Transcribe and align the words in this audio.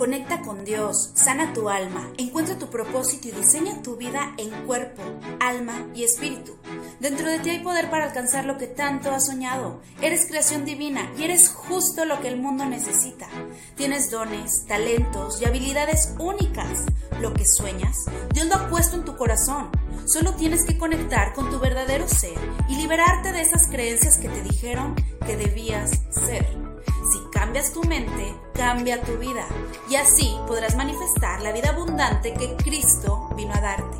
Conecta 0.00 0.40
con 0.40 0.64
Dios, 0.64 1.10
sana 1.12 1.52
tu 1.52 1.68
alma, 1.68 2.10
encuentra 2.16 2.58
tu 2.58 2.70
propósito 2.70 3.28
y 3.28 3.32
diseña 3.32 3.82
tu 3.82 3.96
vida 3.96 4.32
en 4.38 4.48
cuerpo, 4.64 5.02
alma 5.40 5.88
y 5.94 6.04
espíritu. 6.04 6.56
Dentro 7.00 7.28
de 7.28 7.38
ti 7.40 7.50
hay 7.50 7.58
poder 7.58 7.90
para 7.90 8.06
alcanzar 8.06 8.46
lo 8.46 8.56
que 8.56 8.66
tanto 8.66 9.10
has 9.10 9.26
soñado. 9.26 9.82
Eres 10.00 10.24
creación 10.24 10.64
divina 10.64 11.12
y 11.18 11.24
eres 11.24 11.50
justo 11.50 12.06
lo 12.06 12.18
que 12.22 12.28
el 12.28 12.38
mundo 12.38 12.64
necesita. 12.64 13.28
Tienes 13.76 14.10
dones, 14.10 14.64
talentos 14.66 15.38
y 15.42 15.44
habilidades 15.44 16.14
únicas. 16.18 16.86
Lo 17.20 17.34
que 17.34 17.44
sueñas, 17.44 17.98
Dios 18.32 18.46
lo 18.46 18.54
ha 18.54 18.70
puesto 18.70 18.96
en 18.96 19.04
tu 19.04 19.16
corazón. 19.18 19.68
Solo 20.06 20.32
tienes 20.32 20.64
que 20.64 20.78
conectar 20.78 21.34
con 21.34 21.50
tu 21.50 21.58
verdadero 21.58 22.08
ser 22.08 22.38
y 22.70 22.76
liberarte 22.76 23.32
de 23.32 23.42
esas 23.42 23.66
creencias 23.66 24.16
que 24.16 24.30
te 24.30 24.42
dijeron 24.44 24.94
que 25.26 25.36
debías 25.36 25.90
ser. 26.10 26.69
Cambias 27.32 27.72
tu 27.72 27.82
mente, 27.84 28.34
cambia 28.54 29.00
tu 29.02 29.16
vida 29.18 29.46
y 29.88 29.94
así 29.94 30.36
podrás 30.48 30.74
manifestar 30.74 31.40
la 31.42 31.52
vida 31.52 31.70
abundante 31.70 32.34
que 32.34 32.56
Cristo 32.56 33.28
vino 33.36 33.54
a 33.54 33.60
darte. 33.60 33.98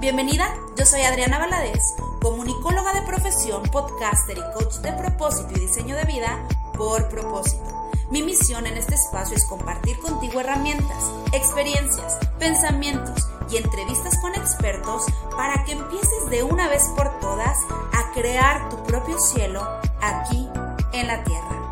Bienvenida, 0.00 0.48
yo 0.76 0.86
soy 0.86 1.02
Adriana 1.02 1.38
Valadez, 1.38 1.82
comunicóloga 2.22 2.94
de 2.94 3.02
profesión, 3.02 3.62
podcaster 3.64 4.38
y 4.38 4.52
coach 4.54 4.76
de 4.76 4.92
propósito 4.92 5.50
y 5.56 5.60
diseño 5.60 5.94
de 5.94 6.04
vida 6.04 6.48
por 6.74 7.08
propósito. 7.10 7.90
Mi 8.10 8.22
misión 8.22 8.66
en 8.66 8.78
este 8.78 8.94
espacio 8.94 9.36
es 9.36 9.44
compartir 9.44 9.98
contigo 9.98 10.40
herramientas, 10.40 11.12
experiencias, 11.32 12.18
pensamientos 12.38 13.28
y 13.50 13.58
entrevistas 13.58 14.18
con 14.18 14.34
expertos 14.34 15.04
para 15.36 15.64
que 15.64 15.72
empieces 15.72 16.30
de 16.30 16.42
una 16.42 16.68
vez 16.68 16.88
por 16.96 17.20
todas 17.20 17.58
a 17.92 18.12
crear 18.12 18.70
tu 18.70 18.82
propio 18.84 19.18
cielo 19.18 19.62
aquí 20.00 20.48
en 20.92 21.06
la 21.06 21.22
tierra. 21.24 21.63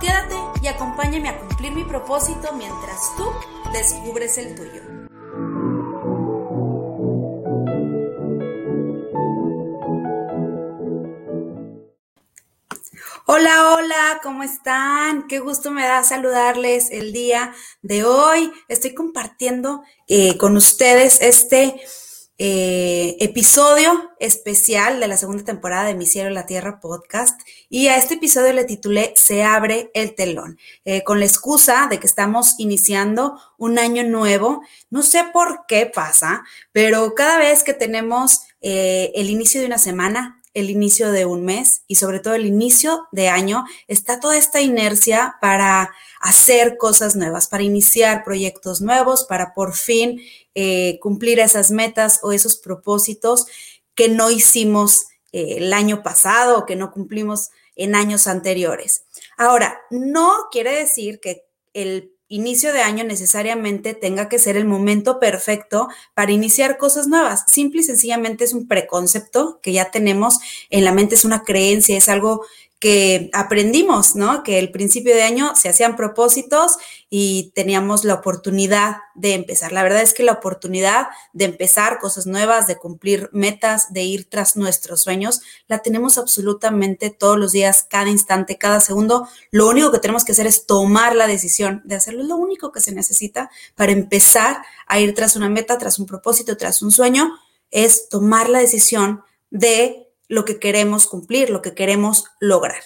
Quédate 0.00 0.36
y 0.62 0.66
acompáñame 0.66 1.28
a 1.28 1.38
cumplir 1.38 1.72
mi 1.72 1.84
propósito 1.84 2.54
mientras 2.54 3.14
tú 3.18 3.24
descubres 3.70 4.38
el 4.38 4.54
tuyo. 4.54 4.82
Hola, 13.26 13.74
hola, 13.74 14.20
¿cómo 14.22 14.42
están? 14.42 15.28
Qué 15.28 15.38
gusto 15.38 15.70
me 15.70 15.82
da 15.86 16.02
saludarles 16.02 16.90
el 16.90 17.12
día 17.12 17.54
de 17.82 18.04
hoy. 18.04 18.50
Estoy 18.68 18.94
compartiendo 18.94 19.82
eh, 20.08 20.38
con 20.38 20.56
ustedes 20.56 21.20
este 21.20 21.78
eh, 22.42 23.18
episodio 23.20 24.12
especial 24.18 24.98
de 24.98 25.08
la 25.08 25.18
segunda 25.18 25.44
temporada 25.44 25.84
de 25.84 25.94
Mi 25.94 26.06
Cielo 26.06 26.30
la 26.30 26.46
Tierra 26.46 26.80
podcast. 26.80 27.38
Y 27.68 27.88
a 27.88 27.98
este 27.98 28.14
episodio 28.14 28.54
le 28.54 28.64
titulé 28.64 29.12
Se 29.14 29.42
abre 29.42 29.90
el 29.92 30.14
telón, 30.14 30.58
eh, 30.86 31.04
con 31.04 31.20
la 31.20 31.26
excusa 31.26 31.86
de 31.90 32.00
que 32.00 32.06
estamos 32.06 32.54
iniciando 32.56 33.38
un 33.58 33.78
año 33.78 34.04
nuevo. 34.04 34.62
No 34.88 35.02
sé 35.02 35.24
por 35.34 35.66
qué 35.68 35.84
pasa, 35.84 36.42
pero 36.72 37.14
cada 37.14 37.36
vez 37.36 37.62
que 37.62 37.74
tenemos 37.74 38.40
eh, 38.62 39.12
el 39.14 39.28
inicio 39.28 39.60
de 39.60 39.66
una 39.66 39.76
semana, 39.76 40.40
el 40.54 40.70
inicio 40.70 41.12
de 41.12 41.26
un 41.26 41.44
mes 41.44 41.82
y 41.86 41.96
sobre 41.96 42.20
todo 42.20 42.34
el 42.34 42.46
inicio 42.46 43.06
de 43.12 43.28
año, 43.28 43.66
está 43.86 44.18
toda 44.18 44.38
esta 44.38 44.62
inercia 44.62 45.36
para 45.42 45.92
hacer 46.20 46.76
cosas 46.76 47.16
nuevas, 47.16 47.48
para 47.48 47.62
iniciar 47.62 48.24
proyectos 48.24 48.80
nuevos, 48.80 49.24
para 49.24 49.54
por 49.54 49.74
fin 49.74 50.20
eh, 50.54 50.98
cumplir 51.00 51.38
esas 51.38 51.70
metas 51.70 52.20
o 52.22 52.32
esos 52.32 52.56
propósitos 52.56 53.46
que 53.94 54.08
no 54.08 54.30
hicimos 54.30 55.06
eh, 55.32 55.56
el 55.58 55.72
año 55.72 56.02
pasado 56.02 56.58
o 56.58 56.66
que 56.66 56.76
no 56.76 56.90
cumplimos 56.90 57.50
en 57.76 57.94
años 57.94 58.26
anteriores. 58.26 59.04
Ahora, 59.36 59.80
no 59.90 60.48
quiere 60.50 60.72
decir 60.72 61.20
que 61.20 61.44
el 61.72 62.12
inicio 62.30 62.72
de 62.72 62.80
año 62.80 63.04
necesariamente 63.04 63.92
tenga 63.92 64.28
que 64.28 64.38
ser 64.38 64.56
el 64.56 64.64
momento 64.64 65.18
perfecto 65.18 65.88
para 66.14 66.32
iniciar 66.32 66.78
cosas 66.78 67.08
nuevas. 67.08 67.44
Simple 67.48 67.80
y 67.80 67.84
sencillamente 67.84 68.44
es 68.44 68.54
un 68.54 68.68
preconcepto 68.68 69.60
que 69.62 69.72
ya 69.72 69.90
tenemos 69.90 70.38
en 70.70 70.84
la 70.84 70.92
mente, 70.92 71.16
es 71.16 71.24
una 71.24 71.42
creencia, 71.42 71.96
es 71.96 72.08
algo 72.08 72.46
que 72.80 73.28
aprendimos, 73.34 74.16
¿no? 74.16 74.42
Que 74.42 74.58
el 74.58 74.70
principio 74.70 75.14
de 75.14 75.22
año 75.22 75.54
se 75.54 75.68
hacían 75.68 75.96
propósitos 75.96 76.78
y 77.10 77.52
teníamos 77.54 78.04
la 78.04 78.14
oportunidad 78.14 78.96
de 79.14 79.34
empezar. 79.34 79.70
La 79.72 79.82
verdad 79.82 80.00
es 80.00 80.14
que 80.14 80.22
la 80.22 80.32
oportunidad 80.32 81.08
de 81.34 81.44
empezar 81.44 81.98
cosas 81.98 82.26
nuevas, 82.26 82.66
de 82.66 82.76
cumplir 82.76 83.28
metas, 83.32 83.92
de 83.92 84.04
ir 84.04 84.30
tras 84.30 84.56
nuestros 84.56 85.02
sueños, 85.02 85.42
la 85.68 85.80
tenemos 85.80 86.16
absolutamente 86.16 87.10
todos 87.10 87.38
los 87.38 87.52
días, 87.52 87.86
cada 87.88 88.08
instante, 88.08 88.56
cada 88.56 88.80
segundo. 88.80 89.28
Lo 89.50 89.68
único 89.68 89.92
que 89.92 89.98
tenemos 89.98 90.24
que 90.24 90.32
hacer 90.32 90.46
es 90.46 90.64
tomar 90.64 91.14
la 91.14 91.26
decisión 91.26 91.82
de 91.84 91.96
hacerlo. 91.96 92.22
Lo 92.22 92.36
único 92.36 92.72
que 92.72 92.80
se 92.80 92.94
necesita 92.94 93.50
para 93.74 93.92
empezar 93.92 94.62
a 94.86 94.98
ir 94.98 95.14
tras 95.14 95.36
una 95.36 95.50
meta, 95.50 95.76
tras 95.76 95.98
un 95.98 96.06
propósito, 96.06 96.56
tras 96.56 96.80
un 96.80 96.90
sueño, 96.90 97.30
es 97.70 98.08
tomar 98.08 98.48
la 98.48 98.60
decisión 98.60 99.22
de 99.50 100.09
lo 100.30 100.44
que 100.44 100.58
queremos 100.58 101.06
cumplir, 101.08 101.50
lo 101.50 101.60
que 101.60 101.74
queremos 101.74 102.24
lograr. 102.38 102.82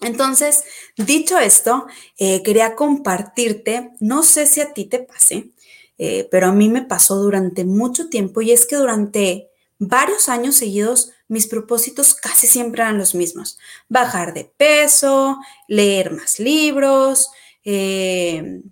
Entonces, 0.00 0.62
dicho 0.96 1.38
esto, 1.38 1.86
eh, 2.18 2.42
quería 2.44 2.76
compartirte, 2.76 3.90
no 3.98 4.22
sé 4.22 4.46
si 4.46 4.60
a 4.60 4.72
ti 4.72 4.84
te 4.84 5.00
pase, 5.00 5.50
eh, 5.98 6.28
pero 6.30 6.46
a 6.46 6.52
mí 6.52 6.68
me 6.68 6.82
pasó 6.82 7.16
durante 7.16 7.64
mucho 7.64 8.08
tiempo 8.08 8.40
y 8.42 8.52
es 8.52 8.64
que 8.64 8.76
durante 8.76 9.50
varios 9.80 10.28
años 10.28 10.54
seguidos 10.54 11.10
mis 11.26 11.48
propósitos 11.48 12.14
casi 12.14 12.46
siempre 12.46 12.82
eran 12.82 12.96
los 12.96 13.16
mismos. 13.16 13.58
Bajar 13.88 14.32
de 14.32 14.44
peso, 14.44 15.38
leer 15.66 16.12
más 16.12 16.38
libros, 16.38 17.28
eh, 17.64 18.62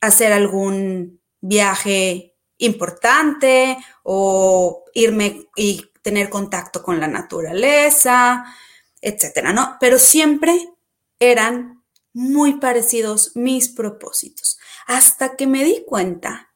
hacer 0.00 0.32
algún 0.32 1.20
viaje 1.40 2.34
importante 2.58 3.78
o 4.02 4.84
irme 4.94 5.46
y 5.54 5.84
tener 6.06 6.30
contacto 6.30 6.84
con 6.84 7.00
la 7.00 7.08
naturaleza, 7.08 8.44
etcétera, 9.00 9.52
¿no? 9.52 9.76
Pero 9.80 9.98
siempre 9.98 10.72
eran 11.18 11.82
muy 12.12 12.60
parecidos 12.60 13.32
mis 13.34 13.68
propósitos, 13.68 14.56
hasta 14.86 15.34
que 15.34 15.48
me 15.48 15.64
di 15.64 15.82
cuenta 15.84 16.54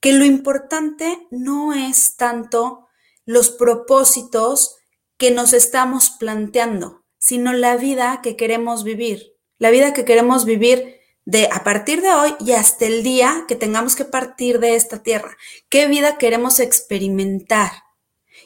que 0.00 0.14
lo 0.14 0.24
importante 0.24 1.28
no 1.30 1.74
es 1.74 2.16
tanto 2.16 2.88
los 3.26 3.50
propósitos 3.50 4.76
que 5.18 5.30
nos 5.30 5.52
estamos 5.52 6.08
planteando, 6.08 7.04
sino 7.18 7.52
la 7.52 7.76
vida 7.76 8.20
que 8.22 8.34
queremos 8.34 8.82
vivir, 8.82 9.34
la 9.58 9.68
vida 9.68 9.92
que 9.92 10.06
queremos 10.06 10.46
vivir 10.46 11.00
de 11.26 11.50
a 11.52 11.64
partir 11.64 12.00
de 12.00 12.12
hoy 12.12 12.34
y 12.40 12.52
hasta 12.52 12.86
el 12.86 13.02
día 13.02 13.44
que 13.46 13.56
tengamos 13.56 13.94
que 13.94 14.06
partir 14.06 14.58
de 14.58 14.74
esta 14.74 15.02
tierra. 15.02 15.36
¿Qué 15.68 15.86
vida 15.86 16.16
queremos 16.16 16.60
experimentar? 16.60 17.72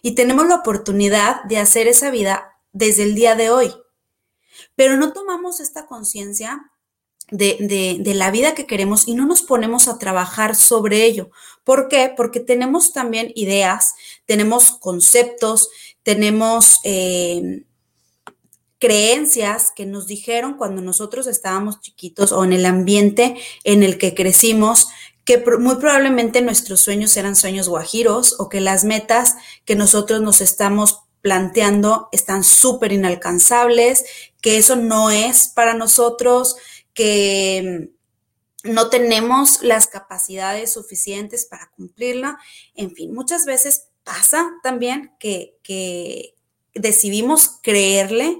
Y 0.03 0.15
tenemos 0.15 0.47
la 0.47 0.57
oportunidad 0.57 1.45
de 1.45 1.59
hacer 1.59 1.87
esa 1.89 2.11
vida 2.11 2.57
desde 2.73 3.05
el 3.05 3.15
día 3.15 3.35
de 3.35 3.51
hoy. 3.51 3.73
Pero 4.77 4.97
no 4.97 5.13
tomamos 5.13 5.61
esta 5.61 5.87
conciencia 5.87 6.71
de, 7.31 7.99
de, 8.03 8.15
la 8.15 8.31
vida 8.31 8.55
que 8.55 8.67
queremos 8.67 9.07
y 9.07 9.15
no 9.15 9.27
nos 9.27 9.43
ponemos 9.43 9.89
a 9.89 9.99
trabajar 9.99 10.57
sobre 10.57 11.05
ello. 11.05 11.31
¿Por 11.65 11.89
qué? 11.89 12.13
Porque 12.17 12.41
tenemos 12.41 12.93
también 12.93 13.33
ideas, 13.37 13.95
tenemos 14.27 14.73
conceptos, 14.73 15.69
tenemos 16.03 16.81
eh, 16.83 17.65
creencias 18.81 19.71
que 19.71 19.87
nos 19.87 20.07
dijeron 20.07 20.55
cuando 20.55 20.81
nosotros 20.83 21.27
estábamos 21.27 21.81
chiquitos 21.81 22.33
o 22.33 22.43
en 22.45 22.53
el 22.53 22.67
ambiente 22.67 23.37
en 23.63 23.83
el 23.83 23.99
que 23.99 24.15
crecimos, 24.15 24.89
que 25.31 25.59
muy 25.59 25.77
probablemente 25.77 26.43
nuestros 26.43 26.81
sueños 26.81 27.17
eran 27.17 27.37
sueños 27.37 27.69
guajiros 27.69 28.35
o 28.41 28.49
que 28.49 28.61
las 28.61 28.83
metas 28.83 29.37
que 29.65 29.77
nosotros 29.77 30.21
nos 30.21 30.41
estamos 30.41 31.05
planteando 31.21 32.09
están 32.11 32.43
súper 32.43 32.91
inalcanzables, 32.93 34.05
que 34.41 34.57
eso 34.57 34.75
no 34.75 35.13
es 35.13 35.47
para 35.47 35.75
nosotros, 35.75 36.57
que 36.95 37.91
mm, 38.65 38.73
no 38.73 38.91
tenemos 38.91 39.63
las 39.63 39.87
capacidades 39.87 40.73
suficientes 40.73 41.47
para 41.47 41.71
cumplirla. 41.77 42.41
En 42.75 42.93
fin, 42.93 43.15
muchas 43.15 43.45
veces 43.45 43.85
pasa 44.03 44.51
también 44.65 45.13
que, 45.21 45.57
que 45.63 46.35
decidimos 46.75 47.61
creerle 47.63 48.37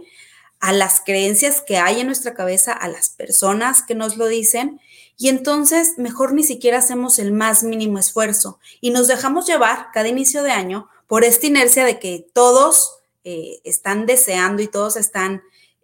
a 0.59 0.73
las 0.73 1.01
creencias 1.01 1.63
que 1.65 1.77
hay 1.77 2.01
en 2.01 2.09
nuestra 2.09 2.35
cabeza, 2.35 2.73
a 2.73 2.89
las 2.89 3.11
personas 3.11 3.85
que 3.85 3.95
nos 3.95 4.17
lo 4.17 4.27
dicen, 4.27 4.81
y 5.21 5.29
entonces 5.29 5.99
mejor 5.99 6.33
ni 6.33 6.43
siquiera 6.43 6.79
hacemos 6.79 7.19
el 7.19 7.31
más 7.31 7.63
mínimo 7.63 7.99
esfuerzo 7.99 8.59
y 8.81 8.91
nos 8.91 9.07
dejamos 9.07 9.47
llevar 9.47 9.89
cada 9.93 10.09
inicio 10.09 10.43
de 10.43 10.51
año 10.51 10.89
por 11.07 11.25
esta 11.25 11.47
inercia 11.47 11.85
de 11.85 11.99
que 11.99 12.27
todos 12.33 13.01
eh, 13.25 13.61
están 13.65 14.07
deseando 14.07 14.63
y 14.63 14.69
todos 14.69 14.97
están, 14.97 15.43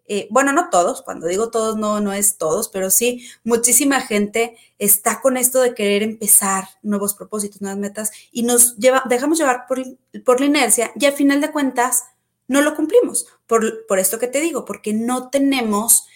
eh, 0.08 0.26
bueno, 0.30 0.54
no 0.54 0.70
todos, 0.70 1.02
cuando 1.02 1.26
digo 1.26 1.50
todos 1.50 1.76
no, 1.76 2.00
no 2.00 2.14
es 2.14 2.38
todos, 2.38 2.70
pero 2.70 2.90
sí 2.90 3.28
muchísima 3.44 4.00
gente 4.00 4.56
está 4.78 5.20
con 5.20 5.36
esto 5.36 5.60
de 5.60 5.74
querer 5.74 6.02
empezar 6.02 6.64
nuevos 6.82 7.12
propósitos, 7.12 7.60
nuevas 7.60 7.78
metas 7.78 8.12
y 8.32 8.42
nos 8.42 8.78
lleva, 8.78 9.02
dejamos 9.04 9.36
llevar 9.36 9.66
por, 9.68 9.82
por 10.24 10.40
la 10.40 10.46
inercia 10.46 10.92
y 10.98 11.04
al 11.04 11.12
final 11.12 11.42
de 11.42 11.52
cuentas 11.52 12.04
no 12.48 12.62
lo 12.62 12.74
cumplimos. 12.74 13.26
Por, 13.46 13.86
por 13.86 13.98
esto 13.98 14.18
que 14.18 14.28
te 14.28 14.40
digo, 14.40 14.64
porque 14.64 14.94
no 14.94 15.28
tenemos 15.28 16.06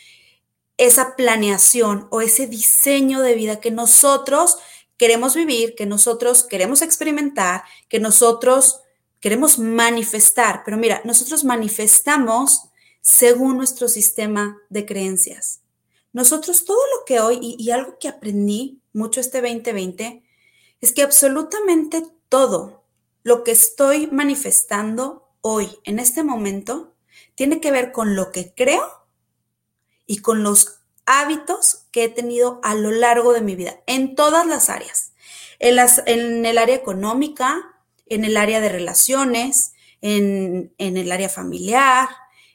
esa 0.81 1.15
planeación 1.15 2.09
o 2.11 2.23
ese 2.23 2.47
diseño 2.47 3.21
de 3.21 3.35
vida 3.35 3.61
que 3.61 3.71
nosotros 3.71 4.57
queremos 4.97 5.35
vivir, 5.35 5.75
que 5.75 5.85
nosotros 5.85 6.43
queremos 6.43 6.81
experimentar, 6.81 7.65
que 7.91 8.01
nosotros 8.01 8.81
queremos 9.21 9.59
manifestar. 9.59 10.63
Pero 10.65 10.79
mira, 10.79 11.03
nosotros 11.05 11.45
manifestamos 11.45 12.63
según 13.03 13.59
nuestro 13.59 13.89
sistema 13.89 14.57
de 14.71 14.87
creencias. 14.87 15.61
Nosotros 16.15 16.65
todo 16.65 16.81
lo 16.97 17.05
que 17.05 17.21
hoy, 17.21 17.39
y, 17.43 17.71
algo 17.71 17.99
que 18.01 18.09
aprendí 18.09 18.81
mucho 18.95 19.21
este 19.21 19.43
2020, 19.43 20.23
es 20.81 20.93
que 20.93 21.03
absolutamente 21.03 22.05
todo 22.31 22.85
lo 23.23 23.45
que 23.45 23.51
estoy 23.51 24.07
manifestando 24.07 25.29
hoy, 25.43 25.69
en 25.85 25.99
este 25.99 26.23
momento, 26.23 26.95
tiene 27.35 27.61
que 27.61 27.71
ver 27.71 27.93
con 27.93 28.17
lo 28.17 28.33
que 28.33 28.55
creo 28.55 29.00
y 30.11 30.23
con 30.23 30.43
los 30.43 30.81
hábitos 31.07 31.87
que 31.93 32.03
he 32.03 32.09
tenido 32.09 32.59
a 32.65 32.75
lo 32.75 32.91
largo 32.91 33.33
de 33.33 33.43
mi 33.43 33.55
vida, 33.55 33.79
en 33.87 34.17
todas 34.17 34.45
las 34.45 34.69
áreas, 34.69 35.13
en, 35.61 35.77
las, 35.77 36.03
en 36.05 36.45
el 36.45 36.59
área 36.59 36.75
económica, 36.75 37.77
en 38.07 38.25
el 38.25 38.37
área 38.37 38.61
de 38.61 38.71
relaciones, 38.71 39.73
en, 40.01 40.75
en 40.79 40.97
el 40.97 41.13
área 41.13 41.29
familiar, 41.29 42.09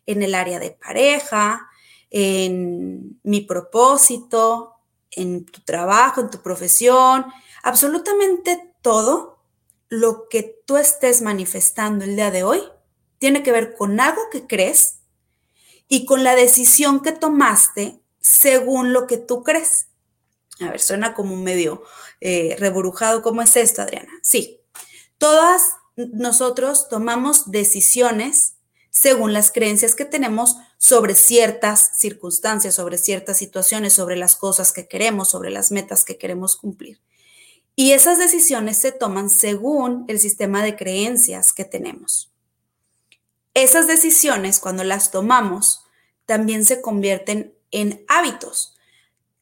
en 0.05 0.21
el 0.21 0.35
área 0.35 0.59
de 0.59 0.71
pareja, 0.71 1.69
en 2.09 3.21
mi 3.23 3.39
propósito, 3.39 4.73
en 5.11 5.45
tu 5.45 5.61
trabajo, 5.61 6.19
en 6.19 6.29
tu 6.29 6.41
profesión, 6.41 7.27
absolutamente 7.63 8.73
todo 8.81 9.39
lo 9.87 10.27
que 10.27 10.61
tú 10.65 10.75
estés 10.75 11.21
manifestando 11.21 12.03
el 12.03 12.17
día 12.17 12.31
de 12.31 12.43
hoy 12.43 12.61
tiene 13.17 13.43
que 13.43 13.53
ver 13.53 13.75
con 13.75 14.01
algo 14.01 14.23
que 14.29 14.45
crees 14.45 15.04
y 15.87 16.05
con 16.05 16.23
la 16.23 16.35
decisión 16.35 17.01
que 17.01 17.11
tomaste 17.11 17.99
según 18.19 18.93
lo 18.93 19.07
que 19.07 19.17
tú 19.17 19.43
crees. 19.43 19.87
A 20.59 20.71
ver, 20.71 20.79
suena 20.79 21.13
como 21.13 21.35
medio 21.35 21.83
eh, 22.21 22.55
reburujado. 22.59 23.21
¿Cómo 23.21 23.41
es 23.41 23.55
esto, 23.55 23.81
Adriana? 23.81 24.11
Sí, 24.21 24.61
todas 25.17 25.75
nosotros 25.95 26.89
tomamos 26.89 27.51
decisiones 27.51 28.55
según 28.89 29.33
las 29.33 29.51
creencias 29.51 29.93
que 29.93 30.05
tenemos 30.05 30.55
sobre 30.77 31.15
ciertas 31.15 31.91
circunstancias, 31.97 32.75
sobre 32.75 32.97
ciertas 32.97 33.37
situaciones, 33.37 33.93
sobre 33.93 34.15
las 34.15 34.35
cosas 34.35 34.71
que 34.71 34.87
queremos, 34.87 35.29
sobre 35.29 35.49
las 35.49 35.71
metas 35.71 36.05
que 36.05 36.17
queremos 36.17 36.55
cumplir. 36.55 37.01
Y 37.75 37.91
esas 37.91 38.17
decisiones 38.17 38.77
se 38.77 38.93
toman 38.93 39.29
según 39.29 40.05
el 40.07 40.19
sistema 40.19 40.63
de 40.63 40.77
creencias 40.77 41.51
que 41.51 41.65
tenemos. 41.65 42.31
Esas 43.55 43.87
decisiones, 43.87 44.59
cuando 44.59 44.83
las 44.83 45.11
tomamos, 45.11 45.85
también 46.25 46.65
se 46.65 46.81
convierten 46.81 47.55
en 47.71 48.03
hábitos. 48.09 48.75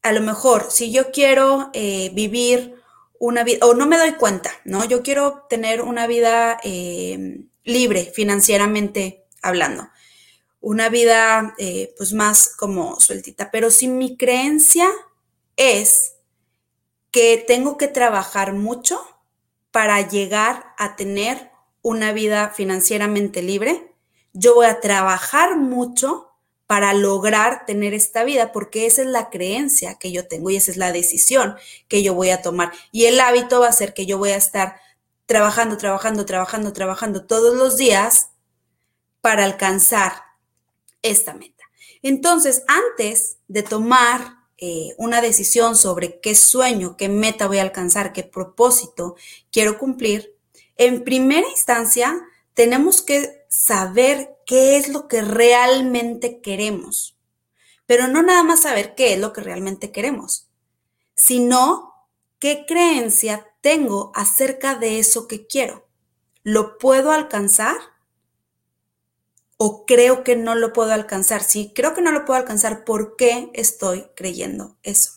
A 0.03 0.11
lo 0.11 0.21
mejor, 0.21 0.67
si 0.69 0.91
yo 0.91 1.11
quiero 1.11 1.71
eh, 1.73 2.11
vivir 2.13 2.75
una 3.17 3.43
vida, 3.43 3.65
o 3.65 3.73
no 3.73 3.87
me 3.87 3.97
doy 3.97 4.13
cuenta, 4.13 4.51
¿no? 4.65 4.85
Yo 4.85 5.01
quiero 5.01 5.45
tener 5.49 5.81
una 5.81 6.05
vida 6.05 6.59
eh, 6.63 7.41
libre 7.63 8.11
financieramente 8.13 9.25
hablando. 9.41 9.89
Una 10.61 10.89
vida 10.89 11.55
eh, 11.57 11.95
pues 11.97 12.13
más 12.13 12.49
como 12.55 12.99
sueltita. 12.99 13.49
Pero 13.49 13.71
si 13.71 13.87
mi 13.87 14.15
creencia 14.15 14.89
es 15.55 16.17
que 17.09 17.43
tengo 17.47 17.77
que 17.77 17.87
trabajar 17.87 18.53
mucho 18.53 18.99
para 19.71 20.07
llegar 20.07 20.73
a 20.77 20.95
tener 20.95 21.49
una 21.81 22.13
vida 22.13 22.49
financieramente 22.55 23.41
libre, 23.41 23.92
yo 24.33 24.55
voy 24.55 24.65
a 24.65 24.79
trabajar 24.79 25.57
mucho 25.57 26.29
para 26.65 26.93
lograr 26.93 27.65
tener 27.65 27.93
esta 27.93 28.23
vida, 28.23 28.51
porque 28.51 28.85
esa 28.85 29.03
es 29.03 29.07
la 29.07 29.29
creencia 29.29 29.95
que 29.99 30.11
yo 30.11 30.27
tengo 30.27 30.49
y 30.49 30.55
esa 30.55 30.71
es 30.71 30.77
la 30.77 30.91
decisión 30.91 31.55
que 31.87 32.03
yo 32.03 32.13
voy 32.15 32.31
a 32.31 32.41
tomar. 32.41 32.71
Y 32.91 33.05
el 33.05 33.19
hábito 33.19 33.59
va 33.59 33.67
a 33.67 33.73
ser 33.73 33.93
que 33.93 34.05
yo 34.05 34.17
voy 34.17 34.31
a 34.31 34.37
estar 34.37 34.77
trabajando, 35.25 35.77
trabajando, 35.77 36.25
trabajando, 36.25 36.73
trabajando 36.73 37.25
todos 37.25 37.55
los 37.55 37.77
días 37.77 38.29
para 39.21 39.43
alcanzar 39.43 40.13
esta 41.01 41.33
meta. 41.33 41.63
Entonces, 42.01 42.63
antes 42.67 43.37
de 43.47 43.63
tomar 43.63 44.37
eh, 44.57 44.95
una 44.97 45.21
decisión 45.21 45.75
sobre 45.75 46.19
qué 46.21 46.35
sueño, 46.35 46.97
qué 46.97 47.07
meta 47.07 47.47
voy 47.47 47.59
a 47.59 47.63
alcanzar, 47.63 48.13
qué 48.13 48.23
propósito 48.23 49.15
quiero 49.51 49.77
cumplir, 49.77 50.35
en 50.75 51.03
primera 51.03 51.47
instancia 51.49 52.19
tenemos 52.53 53.01
que 53.01 53.42
saber 53.53 54.35
qué 54.47 54.77
es 54.77 54.87
lo 54.87 55.07
que 55.07 55.21
realmente 55.21 56.41
queremos. 56.41 57.19
Pero 57.85 58.07
no 58.07 58.23
nada 58.23 58.41
más 58.41 58.63
saber 58.63 58.95
qué 58.95 59.13
es 59.13 59.19
lo 59.19 59.31
que 59.31 59.41
realmente 59.41 59.91
queremos, 59.91 60.49
sino 61.13 61.93
qué 62.39 62.65
creencia 62.67 63.53
tengo 63.61 64.11
acerca 64.15 64.73
de 64.73 64.97
eso 64.97 65.27
que 65.27 65.45
quiero. 65.45 65.87
¿Lo 66.41 66.79
puedo 66.79 67.11
alcanzar? 67.11 67.75
o 69.57 69.85
creo 69.85 70.25
que 70.25 70.35
no 70.35 70.55
lo 70.55 70.73
puedo 70.73 70.91
alcanzar. 70.91 71.41
Si 71.41 71.71
creo 71.73 71.93
que 71.93 72.01
no 72.01 72.11
lo 72.11 72.25
puedo 72.25 72.37
alcanzar, 72.37 72.83
¿por 72.83 73.15
qué 73.15 73.49
estoy 73.53 74.07
creyendo 74.13 74.75
eso? 74.83 75.11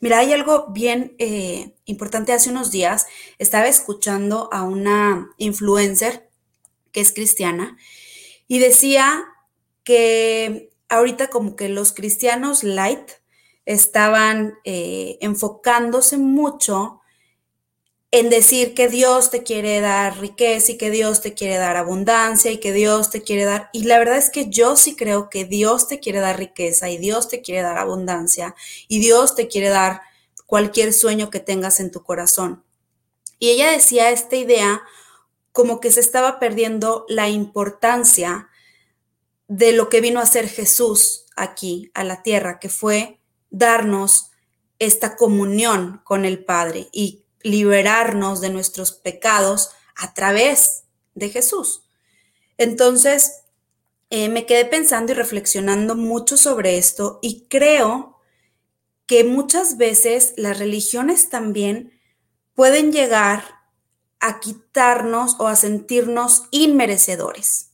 Mira, 0.00 0.20
hay 0.20 0.32
algo 0.32 0.68
bien 0.70 1.16
eh, 1.18 1.74
importante. 1.84 2.32
Hace 2.32 2.48
unos 2.48 2.70
días 2.70 3.08
estaba 3.38 3.68
escuchando 3.68 4.48
a 4.52 4.62
una 4.62 5.34
influencer 5.36 6.29
que 6.92 7.00
es 7.00 7.12
cristiana 7.12 7.76
y 8.48 8.58
decía 8.58 9.24
que 9.84 10.72
ahorita 10.88 11.28
como 11.28 11.56
que 11.56 11.68
los 11.68 11.92
cristianos 11.92 12.64
light 12.64 13.10
estaban 13.64 14.54
eh, 14.64 15.18
enfocándose 15.20 16.18
mucho 16.18 17.00
en 18.12 18.28
decir 18.28 18.74
que 18.74 18.88
Dios 18.88 19.30
te 19.30 19.44
quiere 19.44 19.80
dar 19.80 20.18
riqueza 20.18 20.72
y 20.72 20.78
que 20.78 20.90
Dios 20.90 21.20
te 21.20 21.34
quiere 21.34 21.58
dar 21.58 21.76
abundancia 21.76 22.50
y 22.50 22.58
que 22.58 22.72
Dios 22.72 23.10
te 23.10 23.22
quiere 23.22 23.44
dar... 23.44 23.70
Y 23.72 23.84
la 23.84 23.98
verdad 24.00 24.16
es 24.16 24.30
que 24.30 24.50
yo 24.50 24.74
sí 24.74 24.96
creo 24.96 25.30
que 25.30 25.44
Dios 25.44 25.86
te 25.86 26.00
quiere 26.00 26.18
dar 26.18 26.36
riqueza 26.36 26.90
y 26.90 26.98
Dios 26.98 27.28
te 27.28 27.40
quiere 27.40 27.62
dar 27.62 27.78
abundancia 27.78 28.56
y 28.88 28.98
Dios 28.98 29.36
te 29.36 29.46
quiere 29.46 29.68
dar 29.68 30.00
cualquier 30.46 30.92
sueño 30.92 31.30
que 31.30 31.38
tengas 31.38 31.78
en 31.78 31.92
tu 31.92 32.02
corazón. 32.02 32.64
Y 33.38 33.50
ella 33.50 33.70
decía 33.70 34.10
esta 34.10 34.34
idea 34.34 34.82
como 35.52 35.80
que 35.80 35.90
se 35.90 36.00
estaba 36.00 36.38
perdiendo 36.38 37.04
la 37.08 37.28
importancia 37.28 38.48
de 39.48 39.72
lo 39.72 39.88
que 39.88 40.00
vino 40.00 40.20
a 40.20 40.26
ser 40.26 40.48
Jesús 40.48 41.26
aquí 41.36 41.90
a 41.94 42.04
la 42.04 42.22
tierra, 42.22 42.58
que 42.60 42.68
fue 42.68 43.20
darnos 43.50 44.30
esta 44.78 45.16
comunión 45.16 46.00
con 46.04 46.24
el 46.24 46.44
Padre 46.44 46.88
y 46.92 47.24
liberarnos 47.42 48.40
de 48.40 48.50
nuestros 48.50 48.92
pecados 48.92 49.70
a 49.96 50.14
través 50.14 50.84
de 51.14 51.30
Jesús. 51.30 51.82
Entonces, 52.58 53.42
eh, 54.10 54.28
me 54.28 54.46
quedé 54.46 54.64
pensando 54.64 55.12
y 55.12 55.14
reflexionando 55.14 55.94
mucho 55.94 56.36
sobre 56.36 56.78
esto 56.78 57.18
y 57.22 57.46
creo 57.48 58.18
que 59.06 59.24
muchas 59.24 59.76
veces 59.76 60.34
las 60.36 60.58
religiones 60.58 61.30
también 61.30 62.00
pueden 62.54 62.92
llegar 62.92 63.59
a 64.20 64.40
quitarnos 64.40 65.36
o 65.38 65.48
a 65.48 65.56
sentirnos 65.56 66.44
inmerecedores. 66.50 67.70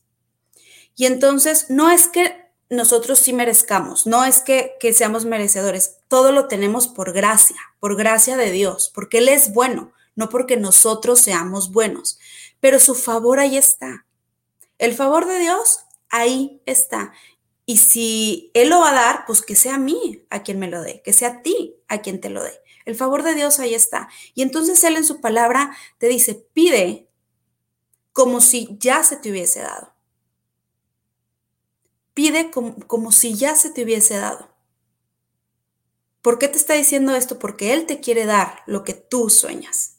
Y 0.95 1.07
entonces 1.07 1.67
no 1.69 1.91
es 1.91 2.09
que 2.09 2.47
nosotros 2.71 3.19
sí 3.19 3.33
merezcamos, 3.33 4.07
no 4.07 4.25
es 4.25 4.41
que, 4.41 4.77
que, 4.81 4.93
seamos 4.93 5.25
merecedores, 5.25 5.99
todo 6.09 6.33
lo 6.33 6.49
tenemos 6.49 6.89
por 6.89 7.13
gracia, 7.13 7.61
por 7.79 7.97
gracia 7.97 8.37
de 8.37 8.51
Dios, 8.51 8.91
porque 8.93 9.19
Él 9.19 9.29
es 9.29 9.53
bueno, 9.53 9.93
no 10.17 10.29
porque 10.29 10.57
nosotros 10.57 11.21
seamos 11.21 11.71
buenos, 11.71 12.19
pero 12.59 12.81
su 12.81 12.95
favor 12.95 13.39
ahí 13.39 13.57
está. 13.57 14.07
El 14.79 14.95
favor 14.95 15.27
de 15.27 15.39
Dios 15.39 15.81
ahí 16.09 16.61
está. 16.67 17.13
Y 17.67 17.79
si 17.79 18.51
Él 18.55 18.71
lo 18.71 18.81
va 18.81 18.91
a 18.91 18.95
dar, 18.95 19.27
pues 19.27 19.43
que 19.43 19.55
sea 19.55 19.75
a 19.75 19.79
mí 19.79 20.25
a 20.31 20.43
quien 20.43 20.59
me 20.59 20.69
lo 20.69 20.83
dé, 20.83 21.03
que 21.05 21.13
sea 21.13 21.29
a 21.29 21.43
ti 21.43 21.77
a 21.89 21.99
quien 21.99 22.21
te 22.21 22.31
lo 22.31 22.43
dé. 22.43 22.61
El 22.87 22.95
favor 22.95 23.25
de 23.25 23.35
Dios 23.35 23.59
ahí 23.59 23.75
está. 23.75 24.09
Y 24.35 24.43
entonces 24.43 24.83
Él 24.85 24.97
en 24.97 25.05
su 25.05 25.21
palabra 25.21 25.77
te 25.99 26.07
dice, 26.09 26.35
pide 26.55 27.11
como 28.13 28.41
si 28.41 28.79
ya 28.79 29.03
se 29.03 29.17
te 29.17 29.31
hubiese 29.31 29.61
dado. 29.61 29.93
Pide 32.15 32.51
como, 32.51 33.13
si 33.13 33.35
ya 33.35 33.57
se 33.57 33.69
te 33.69 33.85
hubiese 33.85 34.17
dado. 34.17 34.49
¿Por 36.23 36.39
qué 36.39 36.49
te 36.49 36.57
está 36.57 36.73
diciendo 36.73 37.15
esto? 37.15 37.39
Porque 37.39 37.75
Él 37.75 37.85
te 37.85 38.01
quiere 38.01 38.25
dar 38.25 38.63
lo 38.67 38.85
que 38.85 38.95
tú 38.95 39.29
sueñas. 39.29 39.99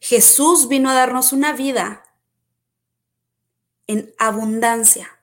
Jesús 0.00 0.66
vino 0.66 0.90
a 0.90 0.94
darnos 0.94 1.32
una 1.32 1.52
vida 1.52 2.04
en 3.86 4.12
abundancia. 4.18 5.20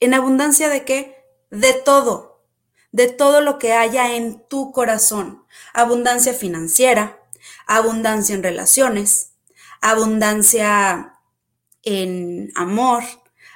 ¿En 0.00 0.14
abundancia 0.14 0.68
de 0.68 0.84
qué? 0.84 1.24
De 1.50 1.74
todo. 1.74 2.42
De 2.90 3.06
todo 3.06 3.40
lo 3.40 3.58
que 3.58 3.74
haya 3.74 4.16
en 4.16 4.48
tu 4.48 4.72
corazón. 4.72 5.39
Abundancia 5.74 6.32
financiera, 6.34 7.20
abundancia 7.66 8.34
en 8.34 8.42
relaciones, 8.42 9.32
abundancia 9.80 11.14
en 11.82 12.52
amor, 12.54 13.02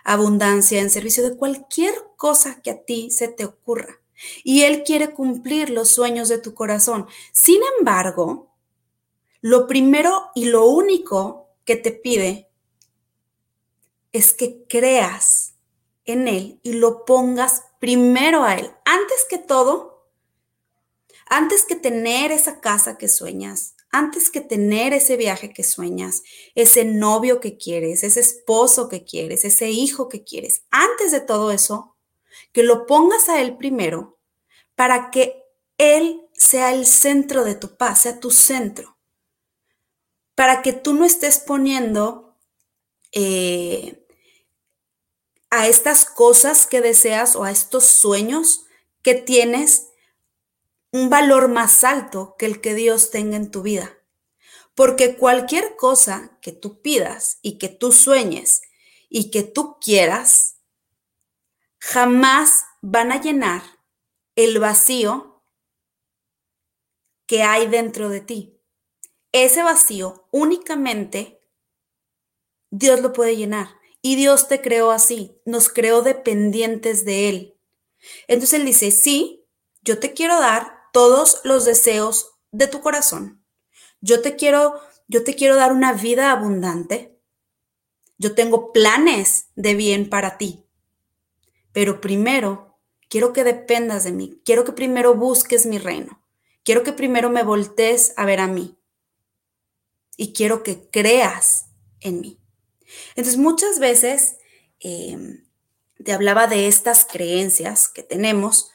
abundancia 0.05 0.81
en 0.81 0.91
servicio 0.91 1.29
de 1.29 1.37
cualquier 1.37 1.95
cosa 2.17 2.61
que 2.63 2.71
a 2.71 2.85
ti 2.85 3.11
se 3.11 3.29
te 3.29 3.45
ocurra. 3.45 4.01
y 4.45 4.63
Él 4.63 4.85
quiere 4.85 5.13
cumplir 5.13 5.71
los 5.71 5.91
sueños 5.91 6.29
de 6.29 6.39
tu 6.39 6.55
corazón. 6.55 7.07
Sin 7.33 7.61
embargo, 7.79 8.55
lo 9.41 9.67
primero 9.67 10.31
y 10.35 10.47
lo 10.47 10.67
único 10.67 11.49
que 11.65 11.77
te 11.77 11.93
pide 11.93 12.49
es 14.13 14.33
que 14.33 14.65
creas 14.69 15.57
en 16.05 16.29
Él 16.29 16.61
y 16.63 16.75
lo 16.75 17.05
pongas 17.05 17.65
primero 17.81 18.45
a 18.45 18.55
Él. 18.55 18.71
Antes 18.85 19.27
que 19.29 19.39
todo, 19.39 19.94
antes 21.35 21.65
que 21.65 21.75
tener 21.75 22.31
esa 22.31 22.61
casa 22.61 22.97
que 22.97 23.09
sueñas, 23.09 23.75
antes 23.91 24.31
que 24.31 24.41
tener 24.41 24.93
ese 24.93 25.17
viaje 25.17 25.53
que 25.53 25.65
sueñas, 25.65 26.23
ese 26.55 26.85
novio 26.85 27.41
que 27.41 27.57
quieres, 27.59 28.05
ese 28.05 28.21
esposo 28.21 28.89
que 28.89 29.05
quieres, 29.05 29.45
ese 29.45 29.69
hijo 29.71 30.09
que 30.09 30.23
quieres, 30.23 30.63
antes 30.71 31.11
de 31.11 31.21
todo 31.21 31.51
eso, 31.51 31.97
que 32.53 32.63
lo 32.63 32.87
pongas 32.87 33.29
a 33.29 33.41
Él 33.41 33.57
primero 33.57 34.21
para 34.77 35.11
que 35.11 35.43
Él 35.77 36.23
sea 36.35 36.73
el 36.73 36.87
centro 36.87 37.43
de 37.43 37.57
tu 37.57 37.77
paz, 37.77 38.03
sea 38.03 38.21
tu 38.21 38.31
centro, 38.31 38.97
para 40.37 40.63
que 40.63 40.73
tú 40.73 40.95
no 40.95 41.05
estés 41.05 41.39
poniendo 41.39 42.39
eh, 43.11 44.07
a 45.51 45.67
estas 45.67 46.05
cosas 46.05 46.67
que 46.67 46.81
deseas 46.81 47.35
o 47.35 47.43
a 47.43 47.51
estos 47.51 47.87
sueños 47.87 48.67
que 49.03 49.15
tienes 49.15 49.89
un 50.95 51.11
valor 51.11 51.49
más 51.49 51.83
alto 51.83 52.37
que 52.39 52.47
el 52.47 52.61
que 52.61 52.73
Dios 52.73 53.11
tenga 53.11 53.37
en 53.37 53.51
tu 53.51 53.63
vida. 53.63 53.99
Porque 54.77 55.17
cualquier 55.17 55.75
cosa 55.75 56.39
que 56.41 56.53
tú 56.53 56.83
pidas 56.83 57.41
y 57.43 57.59
que 57.59 57.69
tú 57.69 57.91
sueñes 57.91 58.63
y 59.09 59.33
que 59.33 59.43
tú 59.43 59.77
quieras, 59.81 60.61
jamás 61.81 62.65
van 62.81 63.11
a 63.11 63.21
llenar 63.21 63.65
el 64.37 64.61
vacío 64.61 65.43
que 67.27 67.43
hay 67.43 67.67
dentro 67.67 68.09
de 68.09 68.21
ti. 68.21 68.61
Ese 69.33 69.65
vacío 69.65 70.29
únicamente 70.31 71.41
Dios 72.71 73.01
lo 73.01 73.13
puede 73.13 73.35
llenar. 73.35 73.81
Y 74.01 74.15
Dios 74.15 74.47
te 74.47 74.61
creó 74.61 74.93
así, 74.93 75.41
nos 75.45 75.69
creó 75.69 76.03
dependientes 76.03 77.05
de 77.05 77.29
Él. 77.29 77.61
Entonces 78.29 78.61
Él 78.61 78.67
dice, 78.67 78.93
sí, 78.93 79.45
yo 79.83 79.99
te 79.99 80.13
quiero 80.13 80.39
dar 80.39 80.74
todos 80.95 81.41
los 81.43 81.65
deseos 81.65 82.37
de 82.53 82.69
tu 82.69 82.81
corazón. 82.81 83.45
Yo 84.01 84.23
te 84.23 84.37
quiero, 84.37 84.81
yo 85.09 85.25
te 85.25 85.35
quiero 85.35 85.57
dar 85.57 85.73
una 85.73 85.93
vida 85.93 86.31
abundante. 86.31 87.19
Yo 88.17 88.37
tengo 88.37 88.73
planes 88.73 89.49
de 89.57 89.75
bien 89.75 90.09
para 90.09 90.39
ti. 90.39 90.65
Pero 91.73 92.01
primero, 92.01 92.79
quiero 93.09 93.33
que 93.33 93.43
dependas 93.43 94.05
de 94.05 94.13
mí. 94.13 94.41
Quiero 94.45 94.65
que 94.65 94.71
primero 94.71 95.17
busques 95.17 95.67
mi 95.67 95.79
reino. 95.79 96.25
Quiero 96.63 96.85
que 96.85 96.93
primero 96.93 97.29
me 97.29 97.43
voltees 97.43 98.15
a 98.17 98.25
ver 98.25 98.39
a 98.39 98.47
mí. 98.47 98.79
Y 100.17 100.33
quiero 100.33 100.63
que 100.63 100.89
creas 100.91 101.71
en 101.99 102.21
mí. 102.21 102.41
Entonces, 103.17 103.37
muchas 103.37 103.81
veces 103.81 104.37
em, 104.79 105.45
te 106.05 106.13
hablaba 106.13 106.47
de 106.47 106.69
estas 106.69 107.05
creencias 107.05 107.89
que 107.89 108.05
tenemos 108.05 108.71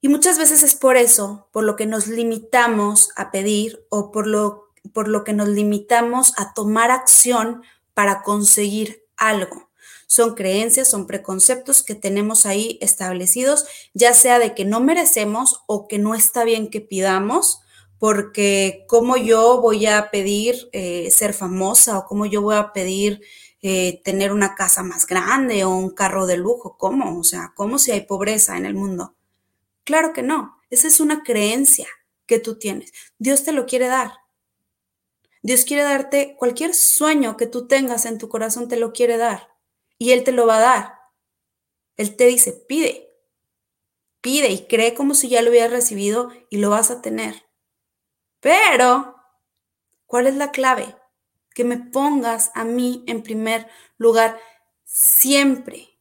y 0.00 0.08
muchas 0.08 0.38
veces 0.38 0.62
es 0.62 0.74
por 0.74 0.96
eso, 0.96 1.48
por 1.52 1.64
lo 1.64 1.76
que 1.76 1.86
nos 1.86 2.06
limitamos 2.06 3.10
a 3.16 3.30
pedir 3.30 3.86
o 3.88 4.12
por 4.12 4.26
lo, 4.26 4.68
por 4.92 5.08
lo 5.08 5.24
que 5.24 5.32
nos 5.32 5.48
limitamos 5.48 6.32
a 6.36 6.54
tomar 6.54 6.90
acción 6.90 7.62
para 7.94 8.22
conseguir 8.22 9.04
algo. 9.16 9.70
Son 10.06 10.34
creencias, 10.34 10.88
son 10.88 11.06
preconceptos 11.06 11.82
que 11.82 11.94
tenemos 11.94 12.46
ahí 12.46 12.78
establecidos, 12.80 13.66
ya 13.92 14.14
sea 14.14 14.38
de 14.38 14.54
que 14.54 14.64
no 14.64 14.80
merecemos 14.80 15.62
o 15.66 15.88
que 15.88 15.98
no 15.98 16.14
está 16.14 16.44
bien 16.44 16.70
que 16.70 16.80
pidamos, 16.80 17.60
porque 17.98 18.84
cómo 18.88 19.16
yo 19.16 19.60
voy 19.60 19.86
a 19.86 20.10
pedir 20.10 20.68
eh, 20.72 21.10
ser 21.10 21.32
famosa 21.32 21.98
o 21.98 22.06
cómo 22.06 22.26
yo 22.26 22.42
voy 22.42 22.56
a 22.56 22.72
pedir 22.72 23.22
eh, 23.62 24.00
tener 24.04 24.32
una 24.32 24.54
casa 24.54 24.82
más 24.82 25.06
grande 25.06 25.64
o 25.64 25.70
un 25.70 25.90
carro 25.90 26.26
de 26.26 26.36
lujo, 26.36 26.76
¿cómo? 26.78 27.18
O 27.18 27.24
sea, 27.24 27.52
¿cómo 27.56 27.78
si 27.78 27.90
hay 27.90 28.02
pobreza 28.02 28.56
en 28.56 28.66
el 28.66 28.74
mundo? 28.74 29.14
Claro 29.86 30.12
que 30.12 30.22
no. 30.22 30.60
Esa 30.68 30.88
es 30.88 30.98
una 30.98 31.22
creencia 31.22 31.86
que 32.26 32.40
tú 32.40 32.58
tienes. 32.58 32.92
Dios 33.18 33.44
te 33.44 33.52
lo 33.52 33.66
quiere 33.66 33.86
dar. 33.86 34.12
Dios 35.42 35.64
quiere 35.64 35.84
darte 35.84 36.34
cualquier 36.36 36.74
sueño 36.74 37.36
que 37.36 37.46
tú 37.46 37.68
tengas 37.68 38.04
en 38.04 38.18
tu 38.18 38.28
corazón, 38.28 38.66
te 38.68 38.76
lo 38.76 38.92
quiere 38.92 39.16
dar. 39.16 39.48
Y 39.96 40.10
Él 40.10 40.24
te 40.24 40.32
lo 40.32 40.44
va 40.44 40.56
a 40.56 40.60
dar. 40.60 40.94
Él 41.96 42.16
te 42.16 42.26
dice, 42.26 42.52
pide. 42.52 43.08
Pide 44.20 44.48
y 44.48 44.66
cree 44.66 44.92
como 44.94 45.14
si 45.14 45.28
ya 45.28 45.40
lo 45.40 45.50
hubieras 45.50 45.70
recibido 45.70 46.32
y 46.50 46.56
lo 46.56 46.70
vas 46.70 46.90
a 46.90 47.00
tener. 47.00 47.46
Pero, 48.40 49.14
¿cuál 50.04 50.26
es 50.26 50.34
la 50.34 50.50
clave? 50.50 50.96
Que 51.54 51.62
me 51.62 51.76
pongas 51.78 52.50
a 52.54 52.64
mí 52.64 53.04
en 53.06 53.22
primer 53.22 53.68
lugar 53.98 54.40
siempre 54.84 55.95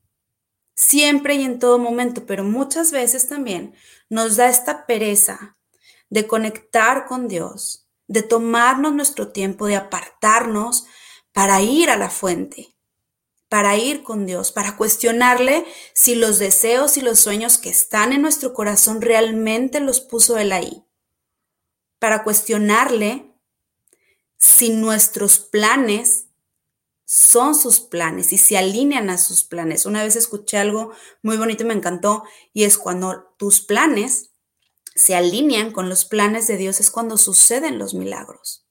siempre 0.76 1.36
y 1.36 1.44
en 1.44 1.58
todo 1.58 1.80
momento, 1.80 2.26
pero 2.26 2.44
muchas 2.44 2.92
veces 2.92 3.28
también 3.28 3.74
nos 4.10 4.36
da 4.36 4.50
esta 4.50 4.86
pereza 4.86 5.58
de 6.10 6.28
conectar 6.28 7.08
con 7.08 7.28
Dios, 7.28 7.88
de 8.08 8.22
tomarnos 8.22 8.94
nuestro 8.94 9.30
tiempo, 9.32 9.66
de 9.66 9.78
apartarnos 9.78 10.86
para 11.32 11.62
ir 11.62 11.90
a 11.90 11.98
la 11.98 12.10
fuente, 12.10 12.76
para 13.50 13.78
ir 13.78 14.04
con 14.04 14.26
Dios, 14.26 14.52
para 14.52 14.78
cuestionarle 14.78 15.66
si 15.94 16.16
los 16.16 16.40
deseos 16.40 16.98
y 16.98 17.02
los 17.02 17.20
sueños 17.20 17.58
que 17.58 17.70
están 17.70 18.14
en 18.14 18.22
nuestro 18.22 18.54
corazón 18.54 19.02
realmente 19.02 19.80
los 19.80 20.02
puso 20.02 20.38
Él 20.38 20.52
ahí, 20.52 20.86
para 22.00 22.24
cuestionarle 22.24 23.34
si 24.38 24.70
nuestros 24.70 25.40
planes 25.40 26.25
son 27.06 27.56
sus 27.56 27.80
planes 27.80 28.34
y 28.34 28.38
se 28.38 28.58
alinean 28.58 29.10
a 29.10 29.18
sus 29.18 29.44
planes. 29.44 29.86
Una 29.86 30.04
vez 30.04 30.16
escuché 30.16 30.58
algo 30.58 30.92
muy 31.22 31.38
bonito 31.38 31.64
y 31.64 31.68
me 31.68 31.74
encantó 31.74 32.24
y 32.54 32.64
es 32.64 32.78
cuando 32.78 33.36
tus 33.38 33.62
planes 33.62 34.32
se 34.96 35.14
alinean 35.16 35.72
con 35.72 35.90
los 35.90 36.06
planes 36.06 36.48
de 36.48 36.58
Dios 36.58 36.80
es 36.80 36.90
cuando 36.90 37.18
suceden 37.18 37.78
los 37.78 37.94
milagros. 37.94 38.66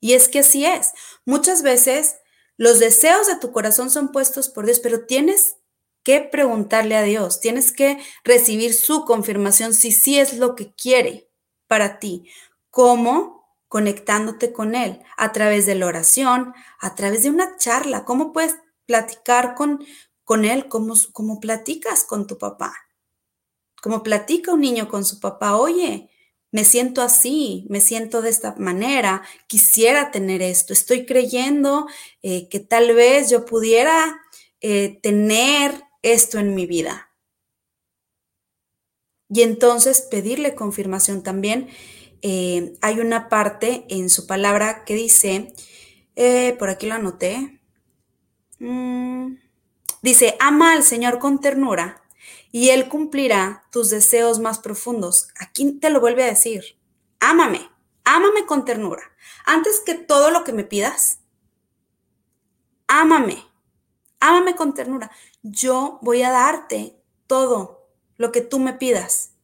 Y 0.00 0.14
es 0.14 0.28
que 0.28 0.40
así 0.40 0.64
es. 0.64 0.92
Muchas 1.24 1.62
veces 1.62 2.16
los 2.56 2.78
deseos 2.78 3.26
de 3.26 3.36
tu 3.36 3.52
corazón 3.52 3.90
son 3.90 4.10
puestos 4.10 4.48
por 4.48 4.64
Dios, 4.64 4.80
pero 4.80 5.06
tienes 5.06 5.56
que 6.02 6.20
preguntarle 6.20 6.96
a 6.96 7.02
Dios, 7.02 7.40
tienes 7.40 7.72
que 7.72 7.98
recibir 8.24 8.72
su 8.72 9.04
confirmación 9.04 9.74
si 9.74 9.92
sí 9.92 10.18
es 10.18 10.38
lo 10.38 10.54
que 10.54 10.74
quiere 10.74 11.30
para 11.66 11.98
ti. 11.98 12.30
¿Cómo? 12.70 13.37
Conectándote 13.68 14.52
con 14.52 14.74
Él 14.74 15.00
a 15.16 15.32
través 15.32 15.66
de 15.66 15.74
la 15.74 15.86
oración, 15.86 16.54
a 16.80 16.94
través 16.94 17.22
de 17.22 17.30
una 17.30 17.56
charla. 17.58 18.04
¿Cómo 18.04 18.32
puedes 18.32 18.56
platicar 18.86 19.54
con, 19.54 19.84
con 20.24 20.44
Él 20.44 20.68
como, 20.68 21.40
platicas 21.40 22.04
con 22.04 22.26
tu 22.26 22.38
papá? 22.38 22.74
Como 23.82 24.02
platica 24.02 24.52
un 24.52 24.60
niño 24.62 24.88
con 24.88 25.04
su 25.04 25.20
papá, 25.20 25.56
oye, 25.56 26.10
me 26.50 26.64
siento 26.64 27.02
así, 27.02 27.66
me 27.68 27.80
siento 27.80 28.22
de 28.22 28.30
esta 28.30 28.54
manera, 28.56 29.22
quisiera 29.46 30.10
tener 30.10 30.40
esto, 30.40 30.72
estoy 30.72 31.04
creyendo 31.04 31.86
eh, 32.22 32.48
que 32.48 32.58
tal 32.58 32.94
vez 32.94 33.30
yo 33.30 33.44
pudiera 33.44 34.18
eh, 34.60 34.98
tener 35.02 35.84
esto 36.02 36.38
en 36.38 36.54
mi 36.54 36.66
vida. 36.66 37.12
Y 39.28 39.42
entonces 39.42 40.00
pedirle 40.00 40.54
confirmación 40.54 41.22
también 41.22 41.68
eh, 42.22 42.74
hay 42.80 43.00
una 43.00 43.28
parte 43.28 43.86
en 43.88 44.10
su 44.10 44.26
palabra 44.26 44.84
que 44.84 44.94
dice, 44.94 45.52
eh, 46.16 46.56
por 46.58 46.70
aquí 46.70 46.86
lo 46.86 46.94
anoté, 46.94 47.60
mm, 48.58 49.34
dice, 50.02 50.36
ama 50.40 50.72
al 50.72 50.82
Señor 50.82 51.18
con 51.18 51.40
ternura 51.40 52.02
y 52.50 52.70
Él 52.70 52.88
cumplirá 52.88 53.64
tus 53.70 53.90
deseos 53.90 54.38
más 54.38 54.58
profundos. 54.58 55.28
Aquí 55.38 55.72
te 55.72 55.90
lo 55.90 56.00
vuelve 56.00 56.24
a 56.24 56.28
decir, 56.28 56.78
ámame, 57.20 57.68
ámame 58.04 58.46
con 58.46 58.64
ternura. 58.64 59.02
Antes 59.44 59.80
que 59.84 59.94
todo 59.94 60.30
lo 60.30 60.44
que 60.44 60.52
me 60.52 60.64
pidas, 60.64 61.20
ámame, 62.86 63.44
ámame 64.20 64.56
con 64.56 64.74
ternura. 64.74 65.10
Yo 65.42 65.98
voy 66.02 66.22
a 66.22 66.30
darte 66.30 67.00
todo 67.26 67.88
lo 68.16 68.32
que 68.32 68.40
tú 68.40 68.58
me 68.58 68.72
pidas. 68.72 69.34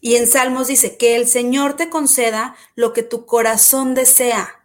Y 0.00 0.16
en 0.16 0.26
Salmos 0.26 0.68
dice, 0.68 0.96
que 0.96 1.16
el 1.16 1.26
Señor 1.26 1.76
te 1.76 1.90
conceda 1.90 2.56
lo 2.74 2.92
que 2.92 3.02
tu 3.02 3.26
corazón 3.26 3.94
desea, 3.94 4.64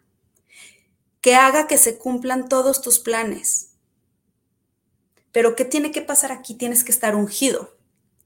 que 1.22 1.36
haga 1.36 1.68
que 1.68 1.78
se 1.78 1.98
cumplan 1.98 2.50
todos 2.50 2.82
tus 2.82 3.00
planes. 3.00 3.72
Pero 5.32 5.56
¿qué 5.56 5.66
tiene 5.66 5.92
que 5.92 6.02
pasar 6.02 6.32
aquí? 6.32 6.56
Tienes 6.56 6.84
que 6.84 6.92
estar 6.92 7.16
ungido, 7.16 7.76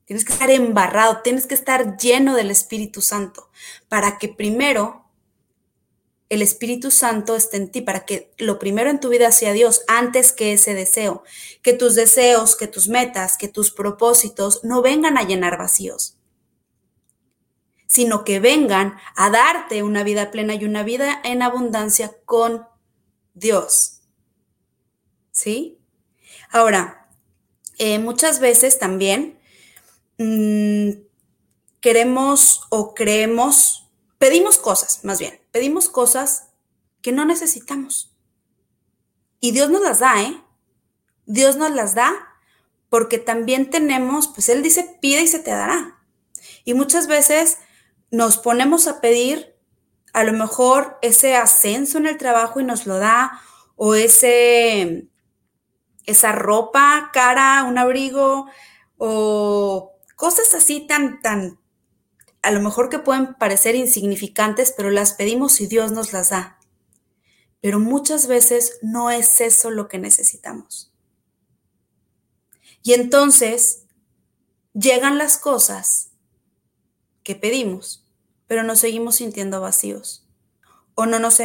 tienes 0.05 0.25
que 0.25 0.33
estar 0.33 0.49
embarrado, 0.49 1.21
tienes 1.21 1.45
que 1.45 1.55
estar 1.55 1.97
lleno 1.97 2.35
del 2.35 2.51
Espíritu 2.51 3.01
Santo, 3.01 3.49
para 3.87 4.17
que 4.17 4.29
primero 4.29 5.05
el 6.29 6.41
Espíritu 6.41 6.91
Santo 6.91 7.35
esté 7.35 7.57
en 7.57 7.71
ti, 7.71 7.81
para 7.81 8.05
que 8.05 8.33
lo 8.37 8.59
primero 8.59 8.89
en 8.89 8.99
tu 8.99 9.09
vida 9.09 9.31
sea 9.31 9.53
Dios 9.53 9.83
antes 9.87 10.33
que 10.33 10.53
ese 10.53 10.73
deseo, 10.73 11.23
que 11.61 11.73
tus 11.73 11.95
deseos, 11.95 12.55
que 12.55 12.67
tus 12.67 12.89
metas, 12.89 13.37
que 13.37 13.47
tus 13.47 13.71
propósitos 13.71 14.63
no 14.63 14.81
vengan 14.81 15.17
a 15.17 15.23
llenar 15.23 15.57
vacíos, 15.57 16.16
sino 17.97 18.23
que 18.23 18.39
vengan 18.39 18.95
a 19.15 19.31
darte 19.31 19.81
una 19.81 20.03
vida 20.03 20.29
plena 20.29 20.53
y 20.53 20.65
una 20.65 20.83
vida 20.83 21.19
en 21.23 21.41
abundancia 21.41 22.15
con 22.25 22.67
Dios. 23.33 24.01
¿Sí? 25.31 25.79
Ahora, 26.51 27.09
eh, 27.79 27.97
muchas 27.97 28.39
veces 28.39 28.77
también 28.77 29.39
mmm, 30.19 30.91
queremos 31.81 32.67
o 32.69 32.93
creemos, 32.93 33.89
pedimos 34.19 34.59
cosas, 34.59 35.03
más 35.03 35.17
bien, 35.17 35.41
pedimos 35.51 35.89
cosas 35.89 36.49
que 37.01 37.11
no 37.11 37.25
necesitamos. 37.25 38.15
Y 39.39 39.53
Dios 39.53 39.71
nos 39.71 39.81
las 39.81 39.97
da, 39.97 40.21
¿eh? 40.21 40.39
Dios 41.25 41.55
nos 41.55 41.71
las 41.71 41.95
da 41.95 42.13
porque 42.89 43.17
también 43.17 43.71
tenemos, 43.71 44.27
pues 44.27 44.49
Él 44.49 44.61
dice, 44.61 44.99
pide 45.01 45.23
y 45.23 45.27
se 45.27 45.39
te 45.39 45.49
dará. 45.49 45.99
Y 46.63 46.75
muchas 46.75 47.07
veces 47.07 47.57
nos 48.11 48.37
ponemos 48.37 48.87
a 48.87 49.01
pedir 49.01 49.55
a 50.13 50.23
lo 50.23 50.33
mejor 50.33 50.97
ese 51.01 51.35
ascenso 51.35 51.97
en 51.97 52.07
el 52.07 52.17
trabajo 52.17 52.59
y 52.59 52.63
nos 52.63 52.85
lo 52.87 52.97
da, 52.97 53.41
o 53.75 53.93
ese, 53.93 55.07
esa 56.05 56.31
ropa 56.31 57.11
cara, 57.13 57.63
un 57.63 57.77
abrigo, 57.77 58.47
o 58.97 59.91
cosas 60.15 60.53
así 60.55 60.87
tan, 60.87 61.21
tan, 61.21 61.59
a 62.41 62.51
lo 62.51 62.61
mejor 62.61 62.89
que 62.89 62.99
pueden 62.99 63.35
parecer 63.35 63.75
insignificantes, 63.75 64.73
pero 64.75 64.89
las 64.89 65.13
pedimos 65.13 65.61
y 65.61 65.67
Dios 65.67 65.91
nos 65.91 66.13
las 66.13 66.29
da. 66.29 66.57
Pero 67.61 67.79
muchas 67.79 68.27
veces 68.27 68.79
no 68.81 69.11
es 69.11 69.41
eso 69.41 69.69
lo 69.69 69.87
que 69.87 69.99
necesitamos. 69.99 70.91
Y 72.83 72.93
entonces 72.93 73.83
llegan 74.73 75.17
las 75.17 75.37
cosas 75.37 76.06
que 77.27 77.35
pedimos, 77.35 78.05
pero 78.47 78.63
nos 78.63 78.79
seguimos 78.79 79.17
sintiendo 79.17 79.59
vacíos, 79.59 80.25
o 80.95 81.05
no 81.05 81.19
nos, 81.19 81.39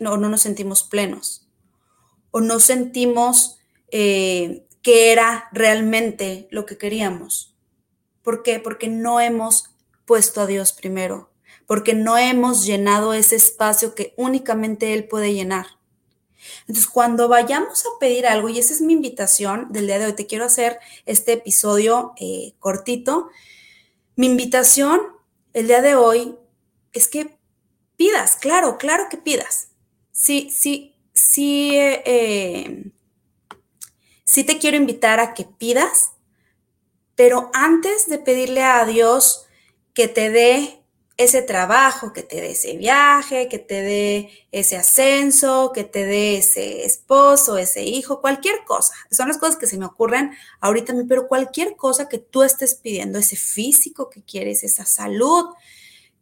no, 0.00 0.18
no 0.18 0.28
nos 0.28 0.42
sentimos 0.42 0.82
plenos, 0.82 1.48
o 2.32 2.42
no 2.42 2.60
sentimos 2.60 3.56
eh, 3.90 4.66
que 4.82 5.10
era 5.10 5.48
realmente 5.50 6.48
lo 6.50 6.66
que 6.66 6.76
queríamos. 6.76 7.56
¿Por 8.20 8.42
qué? 8.42 8.60
Porque 8.60 8.88
no 8.88 9.20
hemos 9.20 9.70
puesto 10.04 10.42
a 10.42 10.46
Dios 10.46 10.74
primero, 10.74 11.30
porque 11.66 11.94
no 11.94 12.18
hemos 12.18 12.66
llenado 12.66 13.14
ese 13.14 13.36
espacio 13.36 13.94
que 13.94 14.12
únicamente 14.18 14.92
Él 14.92 15.08
puede 15.08 15.32
llenar. 15.32 15.66
Entonces, 16.60 16.88
cuando 16.88 17.26
vayamos 17.28 17.86
a 17.86 17.98
pedir 17.98 18.26
algo, 18.26 18.50
y 18.50 18.58
esa 18.58 18.74
es 18.74 18.82
mi 18.82 18.92
invitación 18.92 19.72
del 19.72 19.86
día 19.86 19.98
de 19.98 20.04
hoy, 20.04 20.12
te 20.12 20.26
quiero 20.26 20.44
hacer 20.44 20.78
este 21.06 21.32
episodio 21.32 22.12
eh, 22.18 22.52
cortito. 22.58 23.30
Mi 24.14 24.26
invitación 24.26 25.21
el 25.52 25.66
día 25.66 25.82
de 25.82 25.94
hoy 25.94 26.36
es 26.92 27.08
que 27.08 27.38
pidas, 27.96 28.36
claro, 28.36 28.78
claro 28.78 29.08
que 29.10 29.16
pidas. 29.16 29.68
Sí, 30.10 30.50
sí, 30.50 30.94
sí, 31.12 31.72
eh, 31.74 32.92
sí 34.24 34.44
te 34.44 34.58
quiero 34.58 34.76
invitar 34.76 35.20
a 35.20 35.34
que 35.34 35.44
pidas, 35.44 36.12
pero 37.14 37.50
antes 37.52 38.08
de 38.08 38.18
pedirle 38.18 38.62
a 38.62 38.84
Dios 38.84 39.46
que 39.94 40.08
te 40.08 40.30
dé 40.30 40.81
ese 41.16 41.42
trabajo, 41.42 42.12
que 42.12 42.22
te 42.22 42.40
dé 42.40 42.52
ese 42.52 42.76
viaje, 42.76 43.48
que 43.48 43.58
te 43.58 43.82
dé 43.82 44.30
ese 44.50 44.76
ascenso, 44.76 45.72
que 45.74 45.84
te 45.84 46.04
dé 46.04 46.38
ese 46.38 46.84
esposo, 46.84 47.58
ese 47.58 47.82
hijo, 47.84 48.20
cualquier 48.20 48.64
cosa. 48.64 48.94
Son 49.10 49.28
las 49.28 49.38
cosas 49.38 49.56
que 49.56 49.66
se 49.66 49.78
me 49.78 49.84
ocurren 49.84 50.32
ahorita, 50.60 50.94
pero 51.08 51.28
cualquier 51.28 51.76
cosa 51.76 52.08
que 52.08 52.18
tú 52.18 52.42
estés 52.42 52.74
pidiendo, 52.74 53.18
ese 53.18 53.36
físico 53.36 54.10
que 54.10 54.22
quieres, 54.22 54.62
esa 54.62 54.86
salud 54.86 55.46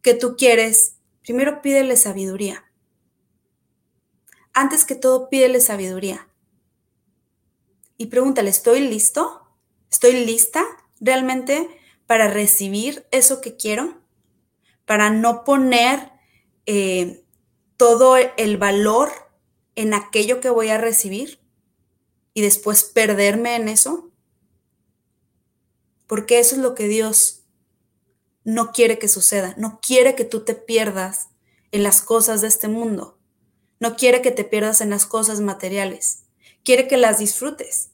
que 0.01 0.13
tú 0.13 0.35
quieres, 0.35 0.95
primero 1.21 1.61
pídele 1.61 1.95
sabiduría. 1.95 2.65
Antes 4.53 4.83
que 4.83 4.95
todo, 4.95 5.29
pídele 5.29 5.61
sabiduría. 5.61 6.27
Y 7.97 8.07
pregúntale, 8.07 8.49
¿estoy 8.49 8.81
listo? 8.81 9.47
¿Estoy 9.89 10.25
lista 10.25 10.65
realmente 10.99 11.69
para 12.07 12.27
recibir 12.27 13.05
eso 13.11 13.41
que 13.41 13.55
quiero? 13.55 14.00
Para 14.91 15.09
no 15.09 15.45
poner 15.45 16.11
eh, 16.65 17.23
todo 17.77 18.17
el 18.17 18.57
valor 18.57 19.09
en 19.75 19.93
aquello 19.93 20.41
que 20.41 20.49
voy 20.49 20.67
a 20.67 20.77
recibir 20.77 21.39
y 22.33 22.41
después 22.41 22.83
perderme 22.83 23.55
en 23.55 23.69
eso. 23.69 24.11
Porque 26.07 26.39
eso 26.39 26.55
es 26.55 26.61
lo 26.61 26.75
que 26.75 26.89
Dios 26.89 27.43
no 28.43 28.73
quiere 28.73 28.99
que 28.99 29.07
suceda. 29.07 29.55
No 29.55 29.79
quiere 29.81 30.13
que 30.13 30.25
tú 30.25 30.43
te 30.43 30.55
pierdas 30.55 31.29
en 31.71 31.83
las 31.83 32.01
cosas 32.01 32.41
de 32.41 32.49
este 32.49 32.67
mundo. 32.67 33.17
No 33.79 33.95
quiere 33.95 34.21
que 34.21 34.31
te 34.31 34.43
pierdas 34.43 34.81
en 34.81 34.89
las 34.89 35.05
cosas 35.05 35.39
materiales. 35.39 36.25
Quiere 36.65 36.89
que 36.89 36.97
las 36.97 37.17
disfrutes 37.17 37.91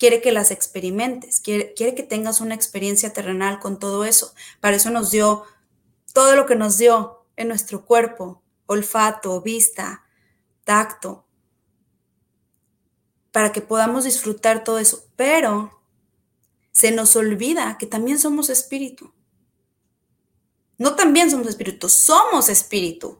quiere 0.00 0.22
que 0.22 0.32
las 0.32 0.50
experimentes, 0.50 1.40
quiere, 1.40 1.74
quiere 1.74 1.94
que 1.94 2.02
tengas 2.02 2.40
una 2.40 2.54
experiencia 2.54 3.12
terrenal 3.12 3.60
con 3.60 3.78
todo 3.78 4.06
eso. 4.06 4.32
Para 4.60 4.76
eso 4.76 4.88
nos 4.88 5.10
dio 5.10 5.44
todo 6.12 6.36
lo 6.36 6.46
que 6.46 6.56
nos 6.56 6.78
dio 6.78 7.26
en 7.36 7.48
nuestro 7.48 7.84
cuerpo, 7.84 8.42
olfato, 8.66 9.40
vista, 9.40 10.04
tacto, 10.64 11.26
para 13.32 13.52
que 13.52 13.60
podamos 13.60 14.04
disfrutar 14.04 14.64
todo 14.64 14.78
eso. 14.78 15.04
Pero 15.16 15.82
se 16.72 16.90
nos 16.90 17.16
olvida 17.16 17.78
que 17.78 17.86
también 17.86 18.18
somos 18.18 18.50
espíritu. 18.50 19.12
No 20.78 20.96
también 20.96 21.30
somos 21.30 21.48
espíritu, 21.48 21.88
somos 21.88 22.48
espíritu. 22.48 23.18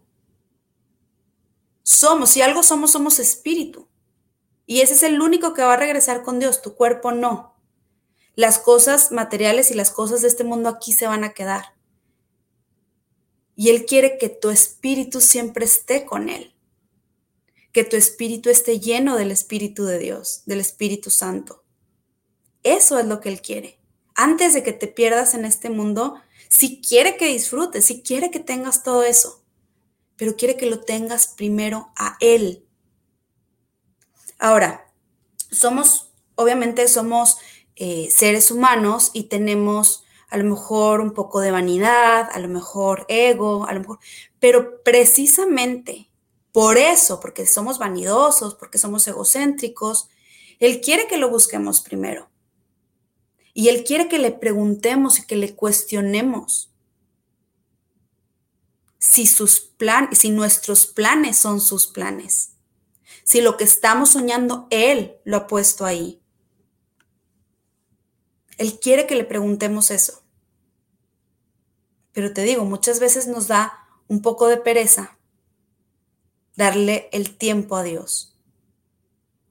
Somos, 1.83 2.31
si 2.31 2.43
algo 2.43 2.63
somos, 2.63 2.93
somos 2.93 3.19
espíritu. 3.19 3.89
Y 4.67 4.81
ese 4.81 4.95
es 4.95 5.03
el 5.03 5.21
único 5.21 5.53
que 5.53 5.63
va 5.63 5.75
a 5.75 5.77
regresar 5.77 6.23
con 6.23 6.39
Dios, 6.39 6.63
tu 6.63 6.75
cuerpo 6.75 7.13
no. 7.13 7.57
Las 8.37 8.59
cosas 8.59 9.11
materiales 9.11 9.71
y 9.71 9.75
las 9.75 9.91
cosas 9.91 10.23
de 10.23 10.29
este 10.29 10.45
mundo 10.45 10.69
aquí 10.69 10.93
se 10.93 11.07
van 11.07 11.25
a 11.25 11.35
quedar. 11.35 11.75
Y 13.61 13.69
Él 13.69 13.85
quiere 13.85 14.17
que 14.17 14.31
tu 14.31 14.49
espíritu 14.49 15.21
siempre 15.21 15.67
esté 15.67 16.07
con 16.07 16.31
Él. 16.31 16.55
Que 17.73 17.85
tu 17.85 17.95
espíritu 17.95 18.49
esté 18.49 18.81
lleno 18.81 19.19
del 19.19 19.31
Espíritu 19.31 19.85
de 19.85 19.99
Dios, 19.99 20.45
del 20.47 20.61
Espíritu 20.61 21.11
Santo. 21.11 21.63
Eso 22.63 22.99
es 22.99 23.05
lo 23.05 23.21
que 23.21 23.29
Él 23.29 23.43
quiere. 23.43 23.79
Antes 24.15 24.55
de 24.55 24.63
que 24.63 24.73
te 24.73 24.87
pierdas 24.87 25.35
en 25.35 25.45
este 25.45 25.69
mundo, 25.69 26.15
si 26.49 26.81
quiere 26.81 27.19
que 27.19 27.27
disfrutes, 27.27 27.85
si 27.85 28.01
quiere 28.01 28.31
que 28.31 28.41
tengas 28.41 28.83
todo 28.83 29.03
eso, 29.03 29.45
pero 30.17 30.37
quiere 30.37 30.57
que 30.57 30.65
lo 30.65 30.81
tengas 30.81 31.27
primero 31.27 31.93
a 31.97 32.17
Él, 32.21 32.65
Ahora, 34.39 34.91
somos, 35.51 36.13
obviamente 36.35 36.89
somos 36.89 37.37
eh, 37.77 38.09
seres 38.11 38.51
humanos 38.51 39.11
y 39.13 39.25
tenemos 39.25 40.05
a 40.31 40.37
lo 40.39 40.45
mejor 40.45 41.01
un 41.01 41.13
poco 41.13 41.41
de 41.41 41.51
vanidad, 41.51 42.29
a 42.33 42.39
lo 42.39 42.49
mejor 42.49 43.05
ego, 43.09 43.67
a 43.67 43.73
lo 43.73 43.81
mejor, 43.81 43.99
pero 44.39 44.83
precisamente 44.83 46.11
por 46.53 46.79
eso, 46.79 47.21
porque 47.21 47.47
somos 47.47 47.79
vanidosos, 47.79 48.55
porque 48.55 48.79
somos 48.79 49.07
egocéntricos, 49.07 50.09
Él 50.59 50.81
quiere 50.81 51.07
que 51.07 51.19
lo 51.19 51.31
busquemos 51.31 51.81
primero. 51.81 52.29
Y 53.53 53.69
Él 53.69 53.85
quiere 53.85 54.09
que 54.09 54.19
le 54.19 54.31
preguntemos 54.31 55.19
y 55.19 55.27
que 55.27 55.37
le 55.37 55.55
cuestionemos 55.55 56.71
si 58.99 59.27
sus 59.27 59.61
planes, 59.61 60.19
si 60.19 60.31
nuestros 60.31 60.87
planes 60.87 61.37
son 61.37 61.61
sus 61.61 61.87
planes 61.87 62.51
si 63.31 63.41
lo 63.41 63.57
que 63.57 63.63
estamos 63.63 64.11
soñando, 64.11 64.67
Él 64.71 65.17
lo 65.23 65.37
ha 65.37 65.47
puesto 65.47 65.85
ahí. 65.85 66.21
Él 68.59 68.81
quiere 68.81 69.07
que 69.07 69.15
le 69.15 69.23
preguntemos 69.23 69.93
eso. 69.93 70.20
Pero 72.13 72.33
te 72.33 72.43
digo, 72.43 72.65
muchas 72.65 73.01
veces 73.01 73.27
nos 73.27 73.49
da 73.49 73.87
un 74.09 74.23
poco 74.23 74.49
de 74.49 74.57
pereza 74.57 75.19
darle 76.57 77.09
el 77.13 77.37
tiempo 77.37 77.77
a 77.77 77.83
Dios. 77.83 78.37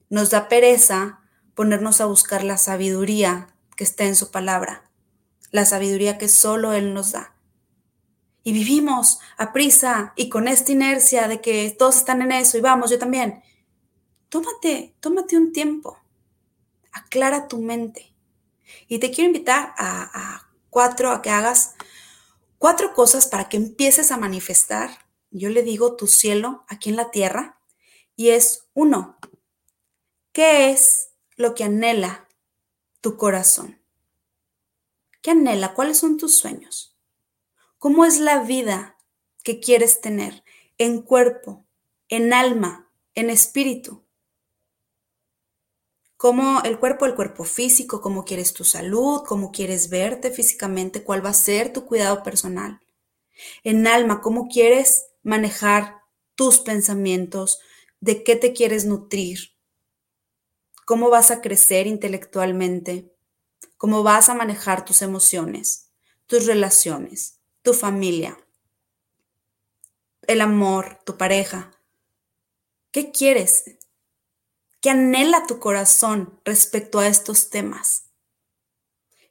Nos 0.10 0.30
da 0.30 0.50
pereza 0.50 1.22
ponernos 1.56 2.02
a 2.02 2.06
buscar 2.06 2.43
la 2.43 2.58
sabiduría 2.58 3.56
que 3.76 3.84
está 3.84 4.06
en 4.06 4.15
su 4.15 4.32
palabra, 4.32 4.89
la 5.52 5.65
sabiduría 5.65 6.17
que 6.17 6.28
solo 6.28 6.74
Él 6.74 6.93
nos 6.93 7.13
da. 7.13 7.36
Y 8.43 8.54
vivimos 8.54 9.19
a 9.38 9.54
prisa 9.54 10.13
y 10.15 10.30
con 10.30 10.48
esta 10.48 10.72
inercia 10.72 11.28
de 11.28 11.41
que 11.41 11.76
todos 11.78 11.98
están 11.98 12.22
en 12.22 12.32
eso 12.32 12.58
y 12.58 12.62
vamos, 12.62 12.89
yo 12.89 13.00
también 13.00 13.43
tómate, 14.30 14.95
tómate 15.00 15.38
un 15.38 15.52
tiempo, 15.52 16.00
aclara 16.91 17.48
tu 17.48 17.58
mente. 17.58 18.13
Y 18.88 19.00
te 19.00 19.12
quiero 19.12 19.28
invitar 19.28 19.74
a, 19.78 20.48
cuatro, 20.69 21.12
a 21.12 21.22
que 21.22 21.32
hagas 21.32 21.74
cuatro 22.60 22.93
cosas 22.93 23.26
para 23.26 23.50
que 23.50 23.58
empieces 23.58 24.12
a 24.12 24.17
manifestar 24.17 25.10
yo 25.32 25.50
le 25.50 25.62
digo 25.62 25.95
tu 25.95 26.08
cielo 26.08 26.65
aquí 26.67 26.89
en 26.89 26.95
la 26.95 27.12
tierra, 27.12 27.60
y 28.15 28.30
es 28.30 28.67
uno. 28.74 29.17
¿Qué 30.32 30.72
es 30.72 31.12
lo 31.36 31.54
que 31.56 31.63
anhela 31.63 32.28
tu 33.02 33.17
corazón? 33.17 33.82
¿Qué 35.22 35.32
anhela? 35.32 35.74
¿Cuáles 35.74 35.98
son 36.00 36.17
tus 36.17 36.38
sueños? 36.38 36.98
¿Cómo 37.78 38.06
es 38.06 38.19
la 38.19 38.43
vida 38.43 38.98
que 39.43 39.60
quieres 39.60 40.02
tener 40.02 40.43
en 40.78 41.02
cuerpo, 41.02 41.65
en 42.08 42.34
alma, 42.34 42.91
en 43.15 43.30
espíritu? 43.30 44.04
¿Cómo 46.19 46.62
el 46.65 46.79
cuerpo, 46.79 47.05
el 47.05 47.15
cuerpo 47.15 47.45
físico, 47.45 48.01
cómo 48.01 48.25
quieres 48.25 48.51
tu 48.53 48.65
salud, 48.65 49.23
cómo 49.25 49.53
quieres 49.53 49.89
verte 49.89 50.32
físicamente, 50.32 51.01
cuál 51.01 51.25
va 51.25 51.29
a 51.29 51.34
ser 51.34 51.71
tu 51.71 51.86
cuidado 51.86 52.23
personal? 52.23 52.82
En 53.63 53.88
alma, 53.88 54.19
cómo 54.19 54.49
quieres 54.49 55.05
manejar 55.23 56.01
tus 56.36 56.60
pensamientos, 56.60 57.62
de 58.01 58.25
qué 58.25 58.36
te 58.36 58.51
quieres 58.51 58.84
nutrir, 58.84 59.53
cómo 60.86 61.10
vas 61.10 61.32
a 61.32 61.39
crecer 61.39 61.88
intelectualmente, 61.88 63.15
cómo 63.77 64.03
vas 64.03 64.27
a 64.27 64.34
manejar 64.34 64.84
tus 64.84 65.01
emociones, 65.01 65.89
tus 66.27 66.47
relaciones, 66.47 67.39
tu 67.62 67.73
familia, 67.73 68.38
el 70.27 70.41
amor, 70.41 70.99
tu 71.05 71.15
pareja. 71.15 71.71
¿Qué 72.91 73.10
quieres? 73.13 73.79
¿Qué 74.82 74.92
anhela 74.92 75.46
tu 75.46 75.60
corazón 75.60 76.39
respecto 76.46 77.00
a 77.00 77.08
estos 77.08 77.50
temas? 77.50 78.06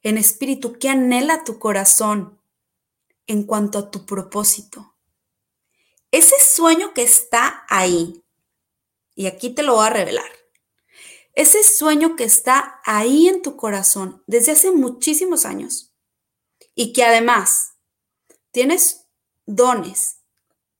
En 0.02 0.18
espíritu, 0.18 0.78
¿qué 0.78 0.90
anhela 0.90 1.42
tu 1.42 1.58
corazón 1.58 2.38
en 3.26 3.44
cuanto 3.44 3.78
a 3.78 3.90
tu 3.90 4.04
propósito? 4.04 4.94
Ese 6.10 6.34
sueño 6.38 6.92
que 6.92 7.02
está 7.02 7.64
ahí, 7.70 8.22
y 9.14 9.26
aquí 9.26 9.48
te 9.48 9.62
lo 9.62 9.76
voy 9.76 9.86
a 9.86 9.90
revelar, 9.90 10.30
ese 11.32 11.62
sueño 11.62 12.14
que 12.14 12.24
está 12.24 12.80
ahí 12.84 13.28
en 13.28 13.40
tu 13.40 13.56
corazón 13.56 14.22
desde 14.26 14.52
hace 14.52 14.70
muchísimos 14.70 15.46
años 15.46 15.94
y 16.74 16.92
que 16.92 17.04
además 17.04 17.74
tienes 18.50 19.06
dones, 19.46 20.18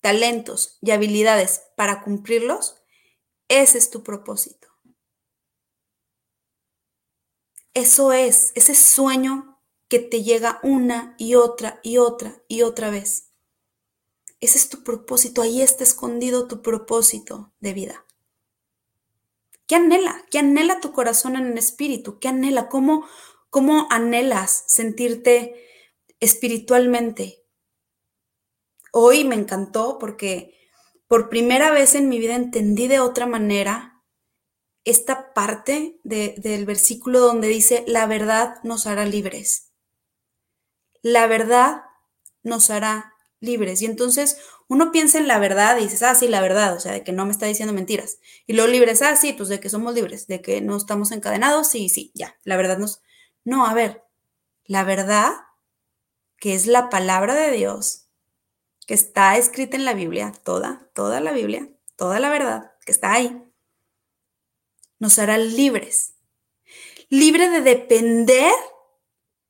talentos 0.00 0.76
y 0.82 0.90
habilidades 0.90 1.62
para 1.74 2.02
cumplirlos, 2.02 2.74
ese 3.48 3.78
es 3.78 3.90
tu 3.90 4.02
propósito. 4.02 4.57
Eso 7.78 8.12
es, 8.12 8.50
ese 8.56 8.74
sueño 8.74 9.56
que 9.88 10.00
te 10.00 10.24
llega 10.24 10.58
una 10.64 11.14
y 11.16 11.36
otra 11.36 11.78
y 11.84 11.98
otra 11.98 12.42
y 12.48 12.62
otra 12.62 12.90
vez. 12.90 13.30
Ese 14.40 14.58
es 14.58 14.68
tu 14.68 14.82
propósito, 14.82 15.42
ahí 15.42 15.62
está 15.62 15.84
escondido 15.84 16.48
tu 16.48 16.60
propósito 16.60 17.52
de 17.60 17.74
vida. 17.74 18.04
¿Qué 19.68 19.76
anhela? 19.76 20.26
¿Qué 20.28 20.40
anhela 20.40 20.80
tu 20.80 20.90
corazón 20.90 21.36
en 21.36 21.52
el 21.52 21.56
espíritu? 21.56 22.18
¿Qué 22.18 22.26
anhela? 22.26 22.68
¿Cómo, 22.68 23.06
cómo 23.48 23.86
anhelas 23.90 24.64
sentirte 24.66 25.64
espiritualmente? 26.18 27.44
Hoy 28.90 29.22
me 29.22 29.36
encantó 29.36 30.00
porque 30.00 30.52
por 31.06 31.28
primera 31.28 31.70
vez 31.70 31.94
en 31.94 32.08
mi 32.08 32.18
vida 32.18 32.34
entendí 32.34 32.88
de 32.88 32.98
otra 32.98 33.26
manera 33.26 33.87
esta 34.90 35.34
parte 35.34 35.98
del 36.02 36.66
versículo 36.66 37.20
donde 37.20 37.48
dice, 37.48 37.84
la 37.86 38.06
verdad 38.06 38.56
nos 38.62 38.86
hará 38.86 39.04
libres. 39.04 39.72
La 41.02 41.26
verdad 41.26 41.82
nos 42.42 42.70
hará 42.70 43.14
libres. 43.40 43.82
Y 43.82 43.86
entonces 43.86 44.38
uno 44.68 44.90
piensa 44.90 45.18
en 45.18 45.28
la 45.28 45.38
verdad 45.38 45.78
y 45.78 45.84
dices, 45.84 46.02
ah, 46.02 46.14
sí, 46.14 46.28
la 46.28 46.40
verdad, 46.40 46.74
o 46.74 46.80
sea, 46.80 46.92
de 46.92 47.04
que 47.04 47.12
no 47.12 47.26
me 47.26 47.32
está 47.32 47.46
diciendo 47.46 47.72
mentiras. 47.72 48.18
Y 48.46 48.54
lo 48.54 48.66
libres, 48.66 49.02
ah, 49.02 49.16
sí, 49.16 49.32
pues 49.32 49.48
de 49.48 49.60
que 49.60 49.70
somos 49.70 49.94
libres, 49.94 50.26
de 50.26 50.40
que 50.40 50.60
no 50.60 50.76
estamos 50.76 51.12
encadenados, 51.12 51.68
sí, 51.68 51.88
sí, 51.88 52.10
ya, 52.14 52.36
la 52.44 52.56
verdad 52.56 52.78
nos... 52.78 53.02
No, 53.44 53.66
a 53.66 53.74
ver, 53.74 54.04
la 54.64 54.84
verdad, 54.84 55.32
que 56.38 56.54
es 56.54 56.66
la 56.66 56.90
palabra 56.90 57.34
de 57.34 57.50
Dios, 57.52 58.08
que 58.86 58.94
está 58.94 59.36
escrita 59.36 59.76
en 59.76 59.84
la 59.84 59.94
Biblia, 59.94 60.32
toda, 60.44 60.90
toda 60.94 61.20
la 61.20 61.32
Biblia, 61.32 61.68
toda 61.96 62.20
la 62.20 62.30
verdad, 62.30 62.72
que 62.84 62.92
está 62.92 63.12
ahí, 63.12 63.47
nos 64.98 65.18
hará 65.18 65.38
libres. 65.38 66.14
Libre 67.08 67.48
de 67.48 67.60
depender 67.60 68.52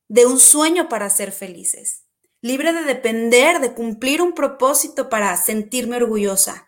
de 0.07 0.25
un 0.25 0.39
sueño 0.39 0.89
para 0.89 1.09
ser 1.09 1.31
felices 1.31 2.05
libre 2.41 2.73
de 2.73 2.83
depender, 2.83 3.59
de 3.59 3.73
cumplir 3.73 4.21
un 4.21 4.33
propósito 4.33 5.09
para 5.09 5.35
sentirme 5.37 5.97
orgullosa, 5.97 6.67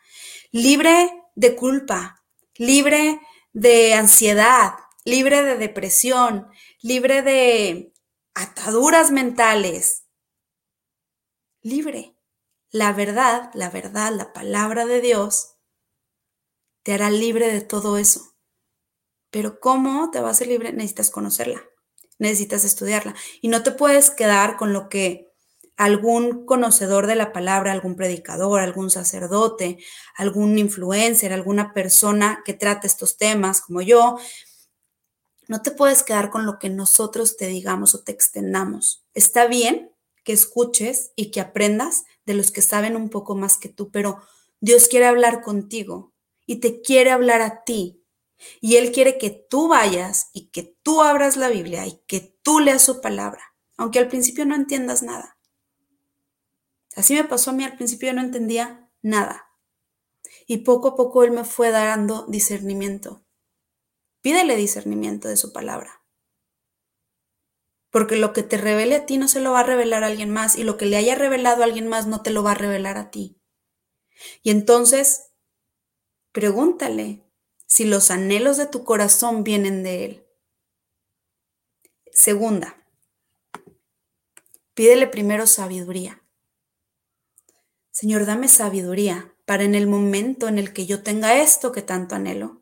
libre 0.52 1.24
de 1.36 1.56
culpa, 1.56 2.24
libre 2.56 3.20
de 3.54 3.94
ansiedad, 3.94 4.74
libre 5.06 5.44
de 5.44 5.58
depresión, 5.58 6.48
libre 6.82 7.22
de 7.22 7.94
ataduras 8.34 9.12
mentales, 9.12 10.04
libre. 11.62 12.16
La 12.74 12.94
verdad, 12.94 13.52
la 13.54 13.70
verdad, 13.70 14.14
la 14.14 14.32
palabra 14.32 14.86
de 14.86 15.02
Dios 15.02 15.58
te 16.84 16.94
hará 16.94 17.10
libre 17.10 17.52
de 17.52 17.60
todo 17.60 17.98
eso. 17.98 18.31
Pero 19.32 19.60
¿cómo 19.60 20.12
te 20.12 20.20
vas 20.20 20.28
a 20.28 20.32
hacer 20.32 20.48
libre? 20.48 20.74
Necesitas 20.74 21.10
conocerla, 21.10 21.64
necesitas 22.20 22.64
estudiarla 22.66 23.16
y 23.42 23.48
no 23.48 23.64
te 23.64 23.72
puedes 23.72 24.12
quedar 24.12 24.58
con 24.58 24.74
lo 24.74 24.90
que 24.90 25.32
algún 25.78 26.46
conocedor 26.46 27.08
de 27.08 27.16
la 27.16 27.32
palabra, 27.32 27.72
algún 27.72 27.96
predicador, 27.96 28.60
algún 28.60 28.92
sacerdote, 28.92 29.80
algún 30.16 30.60
influencer, 30.60 31.34
alguna 31.34 31.74
persona 31.74 32.44
que 32.46 32.54
trate 32.54 32.86
estos 32.86 33.18
temas 33.18 33.62
como 33.62 33.82
yo, 33.82 34.18
no 35.48 35.62
te 35.62 35.72
puedes 35.72 36.04
quedar 36.04 36.30
con 36.30 36.46
lo 36.46 36.60
que 36.60 36.70
nosotros 36.70 37.36
te 37.36 37.48
digamos 37.48 37.96
o 37.96 38.04
te 38.04 38.12
extendamos. 38.12 39.04
Está 39.14 39.48
bien 39.48 39.92
que 40.24 40.34
escuches 40.34 41.12
y 41.16 41.32
que 41.32 41.42
aprendas 41.42 42.04
de 42.26 42.36
los 42.36 42.52
que 42.52 42.62
saben 42.62 42.96
un 42.96 43.10
poco 43.10 43.36
más 43.36 43.58
que 43.58 43.70
tú, 43.70 43.90
pero 43.92 44.22
Dios 44.60 44.88
quiere 44.88 45.08
hablar 45.08 45.42
contigo 45.42 46.14
y 46.46 46.58
te 46.58 46.82
quiere 46.82 47.12
hablar 47.12 47.42
a 47.42 47.64
ti. 47.64 48.01
Y 48.60 48.78
Él 48.78 48.92
quiere 48.92 49.18
que 49.18 49.30
tú 49.30 49.68
vayas 49.68 50.30
y 50.34 50.50
que 50.50 50.78
tú 50.82 51.02
abras 51.02 51.38
la 51.38 51.50
Biblia 51.50 51.86
y 51.86 52.02
que 52.08 52.38
tú 52.42 52.60
leas 52.60 52.82
su 52.82 53.02
palabra, 53.02 53.56
aunque 53.78 54.00
al 54.00 54.08
principio 54.08 54.46
no 54.46 54.56
entiendas 54.56 55.04
nada. 55.04 55.38
Así 56.96 57.14
me 57.14 57.24
pasó 57.24 57.52
a 57.52 57.54
mí 57.54 57.64
al 57.64 57.76
principio, 57.76 58.14
no 58.14 58.22
entendía 58.22 58.90
nada. 59.02 59.50
Y 60.46 60.60
poco 60.60 60.90
a 60.90 60.96
poco 60.96 61.24
Él 61.24 61.32
me 61.32 61.44
fue 61.44 61.72
dando 61.72 62.26
discernimiento. 62.28 63.24
Pídele 64.22 64.56
discernimiento 64.56 65.28
de 65.28 65.38
su 65.38 65.54
palabra. 65.54 66.04
Porque 67.90 68.16
lo 68.16 68.34
que 68.34 68.44
te 68.44 68.58
revele 68.58 68.96
a 68.96 69.06
ti 69.06 69.18
no 69.18 69.28
se 69.28 69.42
lo 69.42 69.52
va 69.52 69.62
a 69.62 69.64
revelar 69.64 70.04
a 70.04 70.08
alguien 70.08 70.30
más 70.30 70.58
y 70.58 70.64
lo 70.64 70.78
que 70.78 70.86
le 70.86 70.98
haya 70.98 71.16
revelado 71.16 71.62
a 71.62 71.66
alguien 71.66 71.88
más 71.88 72.08
no 72.08 72.22
te 72.22 72.32
lo 72.32 72.44
va 72.44 72.52
a 72.52 72.56
revelar 72.56 72.98
a 72.98 73.12
ti. 73.12 73.42
Y 74.44 74.52
entonces, 74.52 75.32
pregúntale 76.32 77.26
si 77.72 77.86
los 77.86 78.12
anhelos 78.12 78.58
de 78.58 78.66
tu 78.66 78.84
corazón 78.84 79.46
vienen 79.46 79.82
de 79.82 80.04
Él. 80.04 80.28
Segunda, 82.12 82.86
pídele 84.74 85.08
primero 85.08 85.48
sabiduría. 85.48 86.22
Señor, 87.90 88.26
dame 88.26 88.50
sabiduría 88.50 89.34
para 89.46 89.64
en 89.64 89.74
el 89.74 89.88
momento 89.88 90.50
en 90.50 90.60
el 90.60 90.74
que 90.74 90.86
yo 90.86 91.02
tenga 91.02 91.42
esto 91.42 91.72
que 91.72 91.82
tanto 91.82 92.14
anhelo, 92.14 92.62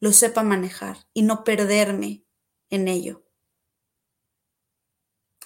lo 0.00 0.10
sepa 0.10 0.42
manejar 0.42 1.06
y 1.12 1.22
no 1.22 1.44
perderme 1.44 2.24
en 2.70 2.88
ello. 2.88 3.22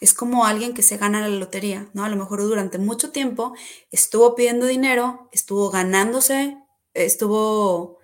Es 0.01 0.15
como 0.15 0.47
alguien 0.47 0.73
que 0.73 0.83
se 0.83 0.97
gana 0.97 1.21
la 1.21 1.29
lotería, 1.29 1.91
¿no? 1.93 2.07
A 2.07 2.09
lo 2.09 2.17
mejor 2.17 2.41
durante 2.41 2.79
mucho 2.79 3.13
tiempo 3.13 3.53
estuvo 3.91 4.35
pidiendo 4.35 4.65
dinero, 4.65 5.29
estuvo 5.31 5.69
ganándose, 5.69 6.57
estuvo 6.95 7.98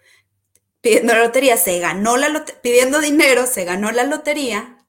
pidiendo 0.85 1.15
la 1.15 1.25
lotería, 1.25 1.57
se 1.57 1.79
ganó 1.79 2.19
la 2.19 2.29
lotería, 2.29 2.61
pidiendo 2.61 3.01
dinero, 3.01 3.47
se 3.47 3.65
ganó 3.65 3.91
la 3.91 4.05
lotería 4.05 4.87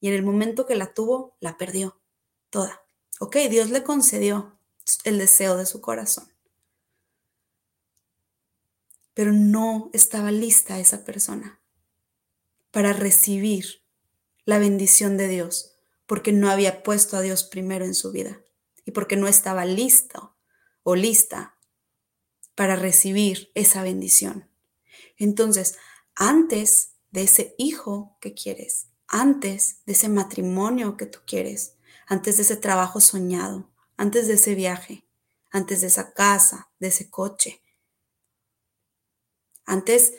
y 0.00 0.08
en 0.08 0.14
el 0.14 0.24
momento 0.24 0.66
que 0.66 0.74
la 0.74 0.92
tuvo, 0.94 1.36
la 1.38 1.56
perdió 1.56 2.02
toda. 2.50 2.82
Ok, 3.20 3.36
Dios 3.48 3.70
le 3.70 3.84
concedió 3.84 4.58
el 5.04 5.18
deseo 5.18 5.56
de 5.56 5.64
su 5.64 5.80
corazón. 5.80 6.26
Pero 9.14 9.32
no 9.32 9.90
estaba 9.92 10.32
lista 10.32 10.80
esa 10.80 11.04
persona 11.04 11.60
para 12.72 12.92
recibir 12.92 13.84
la 14.44 14.58
bendición 14.58 15.16
de 15.16 15.28
Dios 15.28 15.76
porque 16.06 16.32
no 16.32 16.50
había 16.50 16.82
puesto 16.82 17.16
a 17.16 17.20
Dios 17.20 17.44
primero 17.44 17.84
en 17.84 17.94
su 17.94 18.10
vida 18.10 18.40
y 18.84 18.90
porque 18.90 19.14
no 19.14 19.28
estaba 19.28 19.66
listo 19.66 20.36
o 20.82 20.96
lista 20.96 21.56
para 22.56 22.74
recibir 22.74 23.52
esa 23.54 23.84
bendición. 23.84 24.50
Entonces, 25.16 25.76
antes 26.14 26.92
de 27.10 27.22
ese 27.22 27.54
hijo 27.58 28.16
que 28.20 28.34
quieres, 28.34 28.88
antes 29.08 29.82
de 29.86 29.92
ese 29.92 30.08
matrimonio 30.08 30.96
que 30.96 31.06
tú 31.06 31.20
quieres, 31.26 31.76
antes 32.06 32.36
de 32.36 32.42
ese 32.42 32.56
trabajo 32.56 33.00
soñado, 33.00 33.70
antes 33.96 34.28
de 34.28 34.34
ese 34.34 34.54
viaje, 34.54 35.06
antes 35.50 35.80
de 35.80 35.86
esa 35.86 36.12
casa, 36.12 36.70
de 36.78 36.88
ese 36.88 37.10
coche, 37.10 37.62
antes 39.64 40.14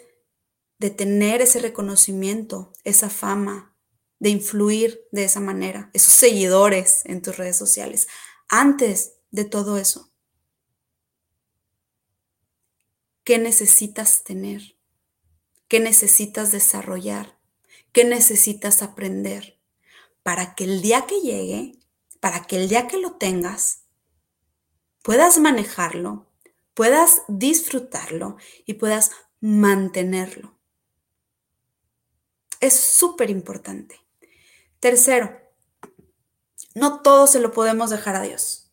de 0.79 0.89
tener 0.89 1.41
ese 1.41 1.59
reconocimiento, 1.59 2.73
esa 2.83 3.09
fama, 3.09 3.75
de 4.19 4.29
influir 4.29 5.01
de 5.11 5.23
esa 5.25 5.39
manera, 5.39 5.89
esos 5.93 6.13
seguidores 6.13 7.03
en 7.05 7.21
tus 7.21 7.37
redes 7.37 7.57
sociales, 7.57 8.07
antes 8.49 9.13
de 9.31 9.45
todo 9.45 9.77
eso. 9.77 10.11
¿Qué 13.23 13.37
necesitas 13.37 14.23
tener? 14.23 14.76
¿Qué 15.67 15.79
necesitas 15.79 16.51
desarrollar? 16.51 17.37
¿Qué 17.91 18.05
necesitas 18.05 18.81
aprender? 18.81 19.59
Para 20.23 20.55
que 20.55 20.63
el 20.63 20.81
día 20.81 21.05
que 21.05 21.19
llegue, 21.19 21.77
para 22.19 22.45
que 22.45 22.57
el 22.57 22.69
día 22.69 22.87
que 22.87 22.97
lo 22.97 23.13
tengas, 23.13 23.83
puedas 25.03 25.39
manejarlo, 25.39 26.27
puedas 26.73 27.23
disfrutarlo 27.27 28.37
y 28.65 28.75
puedas 28.75 29.11
mantenerlo. 29.41 30.57
Es 32.59 32.79
súper 32.79 33.29
importante. 33.29 33.99
Tercero, 34.79 35.37
no 36.75 37.01
todo 37.01 37.27
se 37.27 37.39
lo 37.39 37.51
podemos 37.51 37.89
dejar 37.89 38.15
a 38.15 38.21
Dios. 38.21 38.71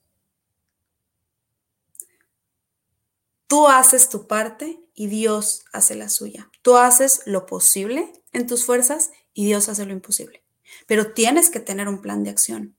Tú 3.46 3.68
haces 3.68 4.08
tu 4.08 4.26
parte 4.26 4.80
y 4.94 5.08
Dios 5.08 5.64
hace 5.72 5.94
la 5.94 6.08
suya. 6.08 6.50
Tú 6.64 6.78
haces 6.78 7.20
lo 7.26 7.44
posible 7.44 8.10
en 8.32 8.46
tus 8.46 8.64
fuerzas 8.64 9.10
y 9.34 9.44
Dios 9.44 9.68
hace 9.68 9.84
lo 9.84 9.92
imposible. 9.92 10.42
Pero 10.86 11.12
tienes 11.12 11.50
que 11.50 11.60
tener 11.60 11.88
un 11.88 12.00
plan 12.00 12.24
de 12.24 12.30
acción. 12.30 12.74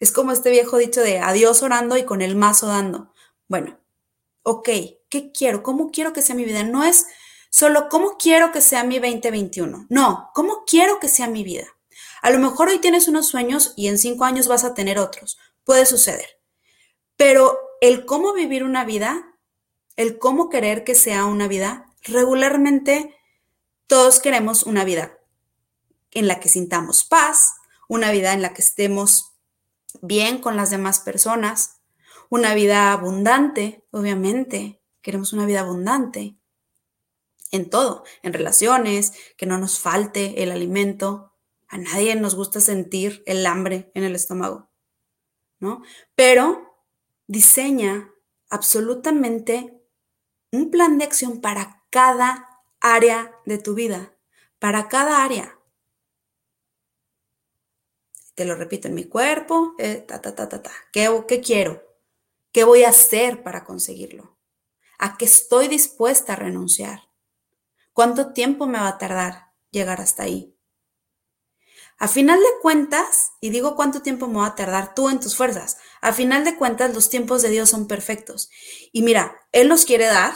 Es 0.00 0.10
como 0.10 0.32
este 0.32 0.50
viejo 0.50 0.78
dicho 0.78 1.00
de 1.00 1.20
adiós 1.20 1.62
orando 1.62 1.96
y 1.96 2.04
con 2.04 2.22
el 2.22 2.34
mazo 2.34 2.66
dando. 2.66 3.12
Bueno, 3.46 3.78
ok, 4.42 4.68
¿qué 5.08 5.30
quiero? 5.32 5.62
¿Cómo 5.62 5.92
quiero 5.92 6.12
que 6.12 6.22
sea 6.22 6.34
mi 6.34 6.44
vida? 6.44 6.64
No 6.64 6.82
es 6.82 7.06
solo 7.50 7.88
cómo 7.88 8.16
quiero 8.18 8.50
que 8.50 8.60
sea 8.60 8.82
mi 8.82 8.98
2021. 8.98 9.86
No, 9.90 10.30
¿cómo 10.34 10.64
quiero 10.66 10.98
que 10.98 11.06
sea 11.06 11.28
mi 11.28 11.44
vida? 11.44 11.68
A 12.20 12.30
lo 12.30 12.40
mejor 12.40 12.66
hoy 12.66 12.80
tienes 12.80 13.06
unos 13.06 13.28
sueños 13.28 13.74
y 13.76 13.86
en 13.86 13.98
cinco 13.98 14.24
años 14.24 14.48
vas 14.48 14.64
a 14.64 14.74
tener 14.74 14.98
otros. 14.98 15.38
Puede 15.62 15.86
suceder. 15.86 16.40
Pero 17.16 17.60
el 17.80 18.06
cómo 18.06 18.32
vivir 18.32 18.64
una 18.64 18.84
vida, 18.84 19.38
el 19.94 20.18
cómo 20.18 20.48
querer 20.48 20.82
que 20.82 20.96
sea 20.96 21.26
una 21.26 21.46
vida, 21.46 21.93
regularmente 22.04 23.16
todos 23.86 24.20
queremos 24.20 24.62
una 24.62 24.84
vida 24.84 25.18
en 26.12 26.28
la 26.28 26.40
que 26.40 26.48
sintamos 26.48 27.04
paz, 27.04 27.54
una 27.88 28.10
vida 28.12 28.32
en 28.32 28.42
la 28.42 28.54
que 28.54 28.62
estemos 28.62 29.34
bien 30.00 30.38
con 30.38 30.56
las 30.56 30.70
demás 30.70 31.00
personas, 31.00 31.80
una 32.30 32.54
vida 32.54 32.92
abundante, 32.92 33.84
obviamente, 33.90 34.80
queremos 35.02 35.32
una 35.32 35.46
vida 35.46 35.60
abundante 35.60 36.36
en 37.50 37.70
todo, 37.70 38.04
en 38.22 38.32
relaciones, 38.32 39.12
que 39.36 39.46
no 39.46 39.58
nos 39.58 39.78
falte 39.78 40.42
el 40.42 40.50
alimento. 40.50 41.32
A 41.68 41.78
nadie 41.78 42.16
nos 42.16 42.34
gusta 42.34 42.60
sentir 42.60 43.22
el 43.26 43.46
hambre 43.46 43.90
en 43.94 44.04
el 44.04 44.14
estómago, 44.14 44.70
¿no? 45.60 45.82
Pero 46.14 46.76
diseña 47.26 48.10
absolutamente 48.50 49.80
un 50.50 50.70
plan 50.70 50.98
de 50.98 51.04
acción 51.04 51.40
para 51.40 51.83
cada 51.94 52.60
área 52.80 53.40
de 53.46 53.56
tu 53.56 53.74
vida, 53.74 54.16
para 54.58 54.88
cada 54.88 55.22
área. 55.22 55.60
Te 58.34 58.44
lo 58.44 58.56
repito, 58.56 58.88
en 58.88 58.94
mi 58.94 59.04
cuerpo, 59.04 59.76
eh, 59.78 59.98
ta, 59.98 60.20
ta, 60.20 60.34
ta, 60.34 60.48
ta, 60.48 60.60
ta. 60.60 60.72
¿Qué, 60.92 61.08
¿Qué 61.28 61.40
quiero? 61.40 61.84
¿Qué 62.50 62.64
voy 62.64 62.82
a 62.82 62.88
hacer 62.88 63.44
para 63.44 63.62
conseguirlo? 63.62 64.36
¿A 64.98 65.16
qué 65.16 65.24
estoy 65.24 65.68
dispuesta 65.68 66.32
a 66.32 66.36
renunciar? 66.36 67.10
¿Cuánto 67.92 68.32
tiempo 68.32 68.66
me 68.66 68.80
va 68.80 68.88
a 68.88 68.98
tardar 68.98 69.52
llegar 69.70 70.00
hasta 70.00 70.24
ahí? 70.24 70.58
A 71.96 72.08
final 72.08 72.40
de 72.40 72.60
cuentas, 72.60 73.34
y 73.40 73.50
digo 73.50 73.76
cuánto 73.76 74.02
tiempo 74.02 74.26
me 74.26 74.38
va 74.38 74.46
a 74.46 74.56
tardar 74.56 74.96
tú 74.96 75.10
en 75.10 75.20
tus 75.20 75.36
fuerzas, 75.36 75.76
a 76.00 76.12
final 76.12 76.44
de 76.44 76.56
cuentas 76.56 76.92
los 76.92 77.08
tiempos 77.08 77.40
de 77.42 77.50
Dios 77.50 77.70
son 77.70 77.86
perfectos. 77.86 78.50
Y 78.90 79.02
mira, 79.02 79.46
Él 79.52 79.68
nos 79.68 79.84
quiere 79.84 80.06
dar, 80.06 80.34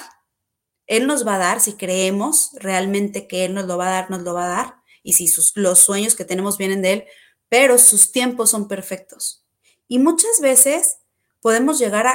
Él 0.88 1.07
nos 1.07 1.24
va 1.27 1.37
a 1.37 1.38
dar, 1.38 1.61
si 1.61 1.74
creemos 1.74 2.51
realmente 2.55 3.29
que 3.29 3.44
Él 3.44 3.55
nos 3.55 3.66
lo 3.66 3.79
va 3.79 3.87
a 3.87 3.90
dar, 3.90 4.11
nos 4.11 4.22
lo 4.22 4.35
va 4.35 4.46
a 4.46 4.48
dar, 4.48 4.74
y 5.05 5.12
si 5.12 5.33
los 5.55 5.79
sueños 5.79 6.16
que 6.16 6.24
tenemos 6.24 6.59
vienen 6.59 6.83
de 6.83 6.92
Él, 6.92 7.05
pero 7.48 7.79
sus 7.79 8.11
tiempos 8.11 8.51
son 8.51 8.66
perfectos. 8.66 9.46
Y 9.87 10.01
muchas 10.01 10.40
veces 10.40 10.98
podemos 11.40 11.79
llegar 11.79 12.07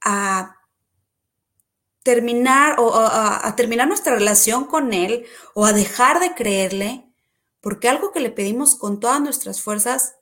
a 0.00 0.56
terminar 2.04 2.78
o 2.78 2.94
a, 2.94 3.56
terminar 3.56 3.88
nuestra 3.88 4.14
relación 4.14 4.66
con 4.66 4.92
Él 4.92 5.26
o 5.54 5.64
a 5.64 5.72
dejar 5.72 6.20
de 6.20 6.34
creerle 6.34 7.10
porque 7.60 7.88
algo 7.88 8.12
que 8.12 8.20
le 8.20 8.30
pedimos 8.30 8.76
con 8.76 9.00
todas 9.00 9.22
nuestras 9.22 9.62
fuerzas 9.62 10.16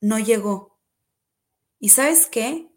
no 0.00 0.20
llegó. 0.20 0.78
¿Y 1.80 1.88
sabes 1.88 2.26
qué? 2.26 2.70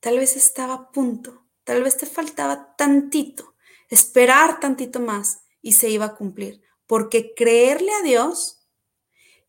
Tal 0.00 0.18
vez 0.18 0.36
estaba 0.36 0.74
a 0.74 0.92
punto, 0.92 1.46
tal 1.64 1.82
vez 1.82 1.96
te 1.96 2.04
faltaba 2.04 2.76
tantito, 2.76 3.54
esperar 3.88 4.60
tantito 4.60 5.00
más 5.00 5.40
y 5.62 5.72
se 5.72 5.88
iba 5.88 6.06
a 6.06 6.14
cumplir. 6.14 6.62
Porque 6.86 7.34
creerle 7.34 7.92
a 7.92 8.02
Dios 8.02 8.68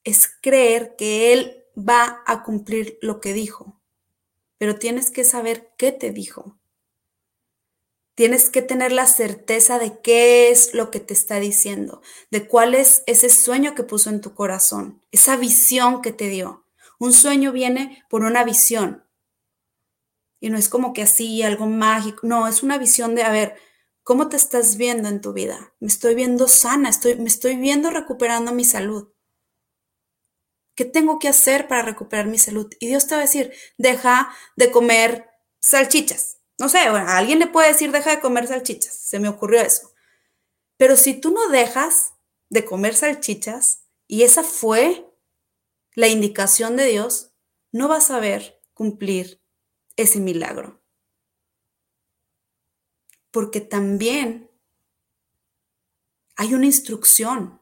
es 0.04 0.30
creer 0.42 0.96
que 0.98 1.34
Él 1.34 1.66
va 1.78 2.24
a 2.26 2.44
cumplir 2.44 2.98
lo 3.02 3.20
que 3.20 3.34
dijo. 3.34 3.80
Pero 4.58 4.80
tienes 4.80 5.12
que 5.12 5.24
saber 5.24 5.74
qué 5.78 5.92
te 5.92 6.12
dijo. 6.12 6.58
Tienes 8.16 8.50
que 8.50 8.64
tener 8.64 8.92
la 8.92 9.06
certeza 9.06 9.78
de 9.78 10.02
qué 10.02 10.50
es 10.50 10.74
lo 10.74 10.90
que 10.90 11.00
te 11.00 11.14
está 11.14 11.40
diciendo, 11.40 12.02
de 12.32 12.48
cuál 12.48 12.74
es 12.74 13.04
ese 13.06 13.30
sueño 13.30 13.76
que 13.76 13.84
puso 13.84 14.10
en 14.10 14.22
tu 14.22 14.34
corazón, 14.34 15.04
esa 15.12 15.36
visión 15.36 16.02
que 16.02 16.12
te 16.12 16.28
dio. 16.28 16.66
Un 16.98 17.14
sueño 17.14 17.52
viene 17.52 18.04
por 18.10 18.24
una 18.24 18.44
visión. 18.44 19.04
Y 20.40 20.50
no 20.50 20.58
es 20.58 20.68
como 20.68 20.94
que 20.94 21.04
así, 21.04 21.44
algo 21.44 21.68
mágico. 21.68 22.26
No, 22.26 22.48
es 22.48 22.64
una 22.64 22.80
visión 22.80 23.14
de, 23.14 23.22
a 23.22 23.30
ver, 23.30 23.56
¿cómo 24.08 24.30
te 24.30 24.38
estás 24.38 24.78
viendo 24.78 25.10
en 25.10 25.20
tu 25.20 25.34
vida? 25.34 25.74
Me 25.82 25.88
estoy 25.88 26.16
viendo 26.16 26.48
sana, 26.48 26.90
estoy, 26.90 27.16
me 27.16 27.28
estoy 27.28 27.58
viendo 27.58 27.90
recuperando 27.90 28.54
mi 28.54 28.64
salud. 28.64 29.10
¿Qué 30.76 30.86
tengo 30.86 31.20
que 31.20 31.28
hacer 31.28 31.68
para 31.68 31.82
recuperar 31.82 32.28
mi 32.28 32.38
salud? 32.38 32.72
Y 32.80 32.88
Dios 32.88 33.08
te 33.08 33.16
va 33.16 33.20
a 33.20 33.26
decir, 33.26 33.52
deja 33.78 34.32
de 34.56 34.72
comer 34.72 35.30
salchichas 35.60 36.38
no 36.58 36.70
sé, 36.70 36.80
a 36.80 37.18
alguien 37.18 37.40
le 37.40 37.48
puede 37.48 37.70
decir 37.70 37.92
deja 37.92 38.10
de 38.10 38.20
comer 38.20 38.48
salchichas, 38.48 38.96
se 38.96 39.20
me 39.20 39.30
ocurrió 39.30 39.62
eso. 39.62 39.94
Pero 40.78 40.98
si 40.98 41.14
tú 41.14 41.32
no 41.32 41.50
dejas 41.50 42.14
de 42.50 42.66
comer 42.66 42.96
salchichas 42.96 43.86
y 44.08 44.24
esa 44.24 44.44
fue 44.44 45.06
la 45.94 46.08
indicación 46.08 46.76
de 46.76 46.86
Dios, 46.86 47.34
no 47.72 47.88
vas 47.88 48.10
a 48.12 48.20
ver 48.20 48.62
cumplir 48.74 49.42
ese 49.98 50.20
milagro. 50.20 50.82
Porque 53.32 53.62
también 53.62 54.50
hay 56.36 56.54
una 56.54 56.66
instrucción. 56.66 57.60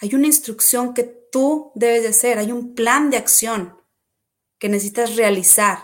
Hay 0.00 0.14
una 0.14 0.26
instrucción 0.26 0.94
que 0.94 1.04
tú 1.04 1.72
debes 1.74 2.02
de 2.02 2.08
hacer, 2.08 2.38
hay 2.38 2.52
un 2.52 2.74
plan 2.74 3.10
de 3.10 3.16
acción 3.16 3.80
que 4.58 4.68
necesitas 4.68 5.16
realizar 5.16 5.78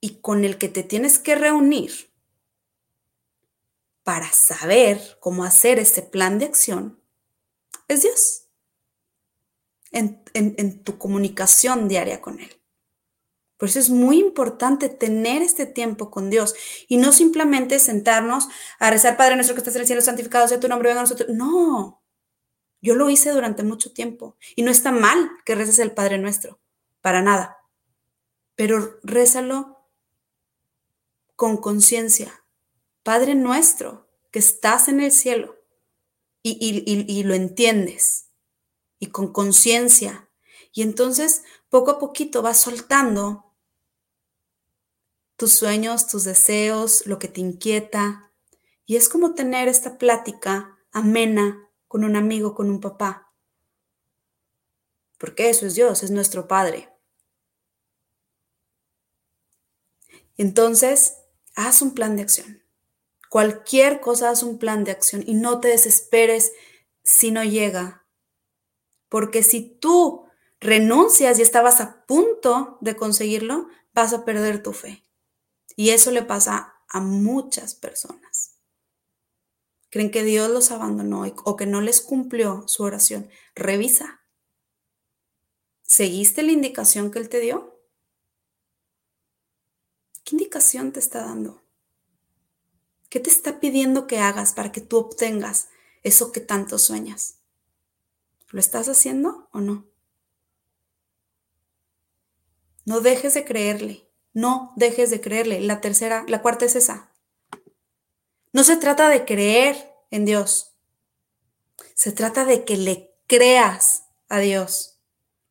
y 0.00 0.20
con 0.20 0.44
el 0.44 0.56
que 0.56 0.68
te 0.68 0.82
tienes 0.82 1.18
que 1.18 1.34
reunir 1.34 2.10
para 4.02 4.30
saber 4.32 5.18
cómo 5.20 5.44
hacer 5.44 5.78
ese 5.78 6.02
plan 6.02 6.38
de 6.38 6.46
acción 6.46 7.00
es 7.88 8.02
Dios. 8.02 8.46
En, 9.92 10.22
en, 10.34 10.84
tu 10.84 10.98
comunicación 10.98 11.88
diaria 11.88 12.20
con 12.20 12.38
Él. 12.38 12.59
Por 13.60 13.68
eso 13.68 13.78
es 13.78 13.90
muy 13.90 14.18
importante 14.18 14.88
tener 14.88 15.42
este 15.42 15.66
tiempo 15.66 16.10
con 16.10 16.30
Dios 16.30 16.54
y 16.88 16.96
no 16.96 17.12
simplemente 17.12 17.78
sentarnos 17.78 18.48
a 18.78 18.90
rezar, 18.90 19.18
Padre 19.18 19.34
nuestro 19.34 19.54
que 19.54 19.60
estás 19.60 19.74
en 19.74 19.82
el 19.82 19.86
cielo, 19.86 20.00
santificado 20.00 20.48
sea 20.48 20.58
tu 20.58 20.66
nombre, 20.66 20.88
venga 20.88 21.00
a 21.00 21.04
nosotros. 21.04 21.28
No, 21.28 22.02
yo 22.80 22.94
lo 22.94 23.10
hice 23.10 23.32
durante 23.32 23.62
mucho 23.62 23.92
tiempo 23.92 24.38
y 24.56 24.62
no 24.62 24.70
está 24.70 24.92
mal 24.92 25.30
que 25.44 25.54
reces 25.54 25.78
el 25.78 25.92
Padre 25.92 26.16
nuestro, 26.16 26.58
para 27.02 27.20
nada. 27.20 27.58
Pero 28.54 28.98
rézalo 29.02 29.86
con 31.36 31.58
conciencia. 31.58 32.42
Padre 33.02 33.34
nuestro, 33.34 34.08
que 34.30 34.38
estás 34.38 34.88
en 34.88 35.00
el 35.00 35.12
cielo, 35.12 35.58
y, 36.42 37.22
lo 37.24 37.34
entiendes, 37.34 38.30
y 38.98 39.08
con 39.08 39.34
conciencia. 39.34 40.30
Y 40.72 40.80
entonces, 40.80 41.42
poco 41.68 41.90
a 41.90 41.98
poquito 41.98 42.40
vas 42.40 42.62
soltando 42.62 43.49
tus 45.40 45.54
sueños, 45.54 46.06
tus 46.06 46.24
deseos, 46.24 47.06
lo 47.06 47.18
que 47.18 47.26
te 47.26 47.40
inquieta. 47.40 48.30
Y 48.84 48.96
es 48.96 49.08
como 49.08 49.34
tener 49.34 49.68
esta 49.68 49.96
plática 49.96 50.78
amena 50.92 51.66
con 51.88 52.04
un 52.04 52.14
amigo, 52.14 52.54
con 52.54 52.68
un 52.68 52.78
papá. 52.78 53.32
Porque 55.16 55.48
eso 55.48 55.64
es 55.64 55.74
Dios, 55.74 56.02
es 56.02 56.10
nuestro 56.10 56.46
Padre. 56.46 56.90
Entonces, 60.36 61.16
haz 61.54 61.80
un 61.80 61.94
plan 61.94 62.16
de 62.16 62.22
acción. 62.22 62.62
Cualquier 63.30 64.02
cosa, 64.02 64.28
haz 64.28 64.42
un 64.42 64.58
plan 64.58 64.84
de 64.84 64.90
acción 64.90 65.24
y 65.26 65.32
no 65.32 65.58
te 65.60 65.68
desesperes 65.68 66.52
si 67.02 67.30
no 67.30 67.44
llega. 67.44 68.04
Porque 69.08 69.42
si 69.42 69.62
tú 69.62 70.26
renuncias 70.60 71.38
y 71.38 71.42
estabas 71.42 71.80
a 71.80 72.04
punto 72.04 72.76
de 72.82 72.94
conseguirlo, 72.94 73.68
vas 73.94 74.12
a 74.12 74.26
perder 74.26 74.62
tu 74.62 74.74
fe. 74.74 75.06
Y 75.80 75.92
eso 75.92 76.10
le 76.10 76.22
pasa 76.22 76.74
a 76.88 77.00
muchas 77.00 77.74
personas. 77.74 78.58
Creen 79.88 80.10
que 80.10 80.24
Dios 80.24 80.50
los 80.50 80.72
abandonó 80.72 81.22
o 81.22 81.56
que 81.56 81.64
no 81.64 81.80
les 81.80 82.02
cumplió 82.02 82.68
su 82.68 82.82
oración. 82.82 83.30
Revisa. 83.54 84.20
¿Seguiste 85.80 86.42
la 86.42 86.52
indicación 86.52 87.10
que 87.10 87.18
Él 87.18 87.30
te 87.30 87.40
dio? 87.40 87.80
¿Qué 90.22 90.36
indicación 90.36 90.92
te 90.92 91.00
está 91.00 91.22
dando? 91.22 91.62
¿Qué 93.08 93.18
te 93.18 93.30
está 93.30 93.58
pidiendo 93.58 94.06
que 94.06 94.18
hagas 94.18 94.52
para 94.52 94.72
que 94.72 94.82
tú 94.82 94.98
obtengas 94.98 95.70
eso 96.02 96.30
que 96.30 96.40
tanto 96.40 96.78
sueñas? 96.78 97.38
¿Lo 98.50 98.60
estás 98.60 98.86
haciendo 98.90 99.48
o 99.50 99.62
no? 99.62 99.88
No 102.84 103.00
dejes 103.00 103.32
de 103.32 103.46
creerle. 103.46 104.09
No 104.32 104.72
dejes 104.76 105.10
de 105.10 105.20
creerle. 105.20 105.60
La 105.60 105.80
tercera, 105.80 106.24
la 106.28 106.42
cuarta 106.42 106.64
es 106.64 106.76
esa. 106.76 107.10
No 108.52 108.64
se 108.64 108.76
trata 108.76 109.08
de 109.08 109.24
creer 109.24 109.92
en 110.10 110.24
Dios. 110.24 110.72
Se 111.94 112.12
trata 112.12 112.44
de 112.44 112.64
que 112.64 112.76
le 112.76 113.14
creas 113.26 114.04
a 114.28 114.38
Dios. 114.38 114.98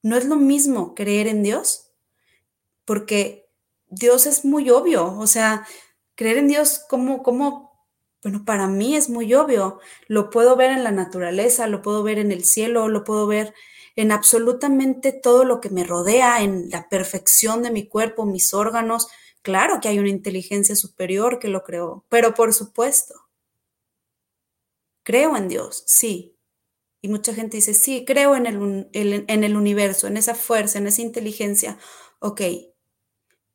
No 0.01 0.17
es 0.17 0.25
lo 0.25 0.35
mismo 0.35 0.95
creer 0.95 1.27
en 1.27 1.43
Dios, 1.43 1.91
porque 2.85 3.49
Dios 3.87 4.25
es 4.25 4.45
muy 4.45 4.69
obvio. 4.69 5.17
O 5.17 5.27
sea, 5.27 5.67
creer 6.15 6.37
en 6.37 6.47
Dios 6.47 6.81
como, 6.89 7.23
como, 7.23 7.85
bueno, 8.23 8.43
para 8.45 8.67
mí 8.67 8.95
es 8.95 9.09
muy 9.09 9.33
obvio. 9.33 9.79
Lo 10.07 10.29
puedo 10.29 10.55
ver 10.55 10.71
en 10.71 10.83
la 10.83 10.91
naturaleza, 10.91 11.67
lo 11.67 11.81
puedo 11.81 12.03
ver 12.03 12.19
en 12.19 12.31
el 12.31 12.43
cielo, 12.45 12.87
lo 12.87 13.03
puedo 13.03 13.27
ver 13.27 13.53
en 13.95 14.11
absolutamente 14.11 15.11
todo 15.11 15.45
lo 15.45 15.61
que 15.61 15.69
me 15.69 15.83
rodea, 15.83 16.41
en 16.41 16.69
la 16.69 16.89
perfección 16.89 17.63
de 17.63 17.71
mi 17.71 17.87
cuerpo, 17.87 18.25
mis 18.25 18.53
órganos. 18.53 19.07
Claro 19.41 19.79
que 19.81 19.87
hay 19.89 19.99
una 19.99 20.09
inteligencia 20.09 20.75
superior 20.75 21.39
que 21.39 21.47
lo 21.47 21.63
creó, 21.63 22.05
pero 22.09 22.33
por 22.33 22.53
supuesto, 22.53 23.15
creo 25.03 25.35
en 25.35 25.47
Dios, 25.47 25.83
sí. 25.87 26.35
Y 27.01 27.07
mucha 27.07 27.33
gente 27.33 27.57
dice, 27.57 27.73
sí, 27.73 28.03
creo 28.05 28.35
en 28.35 28.45
el, 28.45 28.89
en 28.93 29.43
el 29.43 29.55
universo, 29.55 30.07
en 30.07 30.17
esa 30.17 30.35
fuerza, 30.35 30.79
en 30.79 30.87
esa 30.87 31.01
inteligencia. 31.01 31.77
Ok, 32.19 32.41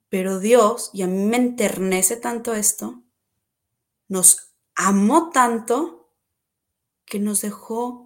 pero 0.09 0.39
Dios, 0.39 0.91
y 0.93 1.03
a 1.03 1.07
mí 1.07 1.25
me 1.25 1.37
enternece 1.37 2.17
tanto 2.17 2.55
esto, 2.55 3.03
nos 4.09 4.55
amó 4.75 5.31
tanto 5.31 6.09
que 7.05 7.19
nos 7.19 7.41
dejó 7.41 8.04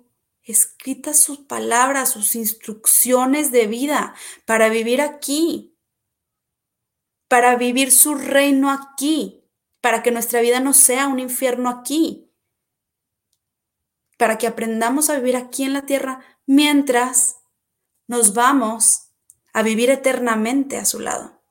escritas 0.49 1.23
sus 1.23 1.39
palabras, 1.41 2.11
sus 2.11 2.35
instrucciones 2.35 3.53
de 3.53 3.67
vida 3.67 4.15
para 4.47 4.69
vivir 4.69 5.01
aquí, 5.01 5.77
para 7.29 7.57
vivir 7.57 7.93
su 7.93 8.15
reino 8.15 8.71
aquí, 8.71 9.45
para 9.81 10.03
que 10.03 10.11
nuestra 10.11 10.41
vida 10.41 10.61
no 10.61 10.73
sea 10.73 11.07
un 11.07 11.19
infierno 11.19 11.69
aquí, 11.69 12.33
para 14.17 14.39
que 14.39 14.47
aprendamos 14.47 15.11
a 15.11 15.17
vivir 15.17 15.37
aquí 15.37 15.65
en 15.65 15.75
la 15.75 15.87
tierra 15.87 16.25
mientras 16.47 17.37
nos 18.07 18.33
vamos 18.33 19.13
a 19.53 19.63
vivir 19.63 19.91
eternamente 19.91 20.79
a 20.79 20.85
su 20.85 20.99
lado, 20.99 21.43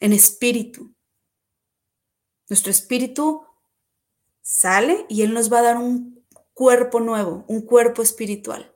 en 0.00 0.12
espíritu. 0.12 0.94
Nuestro 2.48 2.70
espíritu 2.70 3.44
sale 4.42 5.06
y 5.08 5.22
Él 5.22 5.32
nos 5.32 5.52
va 5.52 5.58
a 5.60 5.62
dar 5.62 5.76
un 5.78 6.17
cuerpo 6.58 6.98
nuevo, 6.98 7.44
un 7.46 7.62
cuerpo 7.62 8.02
espiritual. 8.02 8.74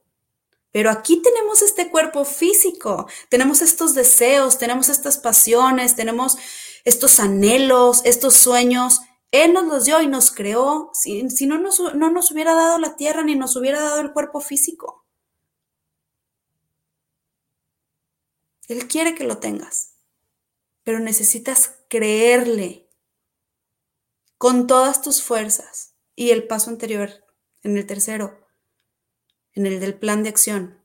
Pero 0.71 0.89
aquí 0.89 1.21
tenemos 1.21 1.63
este 1.63 1.91
cuerpo 1.91 2.25
físico, 2.25 3.09
tenemos 3.29 3.61
estos 3.61 3.97
deseos, 3.97 4.57
tenemos 4.57 4.89
estas 4.89 5.19
pasiones, 5.19 5.97
tenemos 5.97 6.39
estos 6.85 7.19
anhelos, 7.19 8.03
estos 8.05 8.35
sueños. 8.35 9.01
Él 9.33 9.53
nos 9.53 9.65
los 9.67 9.85
dio 9.85 10.01
y 10.01 10.07
nos 10.07 10.31
creó. 10.31 10.93
Si, 10.95 11.25
no, 11.25 11.59
nos, 11.59 11.81
no 11.97 12.13
nos 12.13 12.31
hubiera 12.31 12.55
dado 12.55 12.79
la 12.79 12.95
tierra 12.95 13.25
ni 13.25 13.35
nos 13.35 13.57
hubiera 13.57 13.81
dado 13.81 13.99
el 13.99 14.13
cuerpo 14.13 14.41
físico. 14.41 15.05
Él 18.69 18.87
quiere 18.87 19.17
que 19.17 19.25
lo 19.25 19.39
tengas, 19.39 19.95
pero 20.85 21.01
necesitas 21.01 21.81
creerle 21.89 22.89
con 24.39 24.69
todas 24.69 25.03
tus 25.03 25.21
fuerzas. 25.21 25.97
Y 26.15 26.31
el 26.31 26.47
paso 26.47 26.71
anterior 26.71 27.23
en 27.63 27.77
el 27.77 27.87
tercero, 27.87 28.47
en 29.53 29.67
el 29.67 29.81
del 29.81 29.95
plan 29.95 30.23
de 30.23 30.29
acción. 30.29 30.83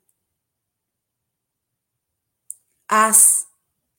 Haz 2.87 3.47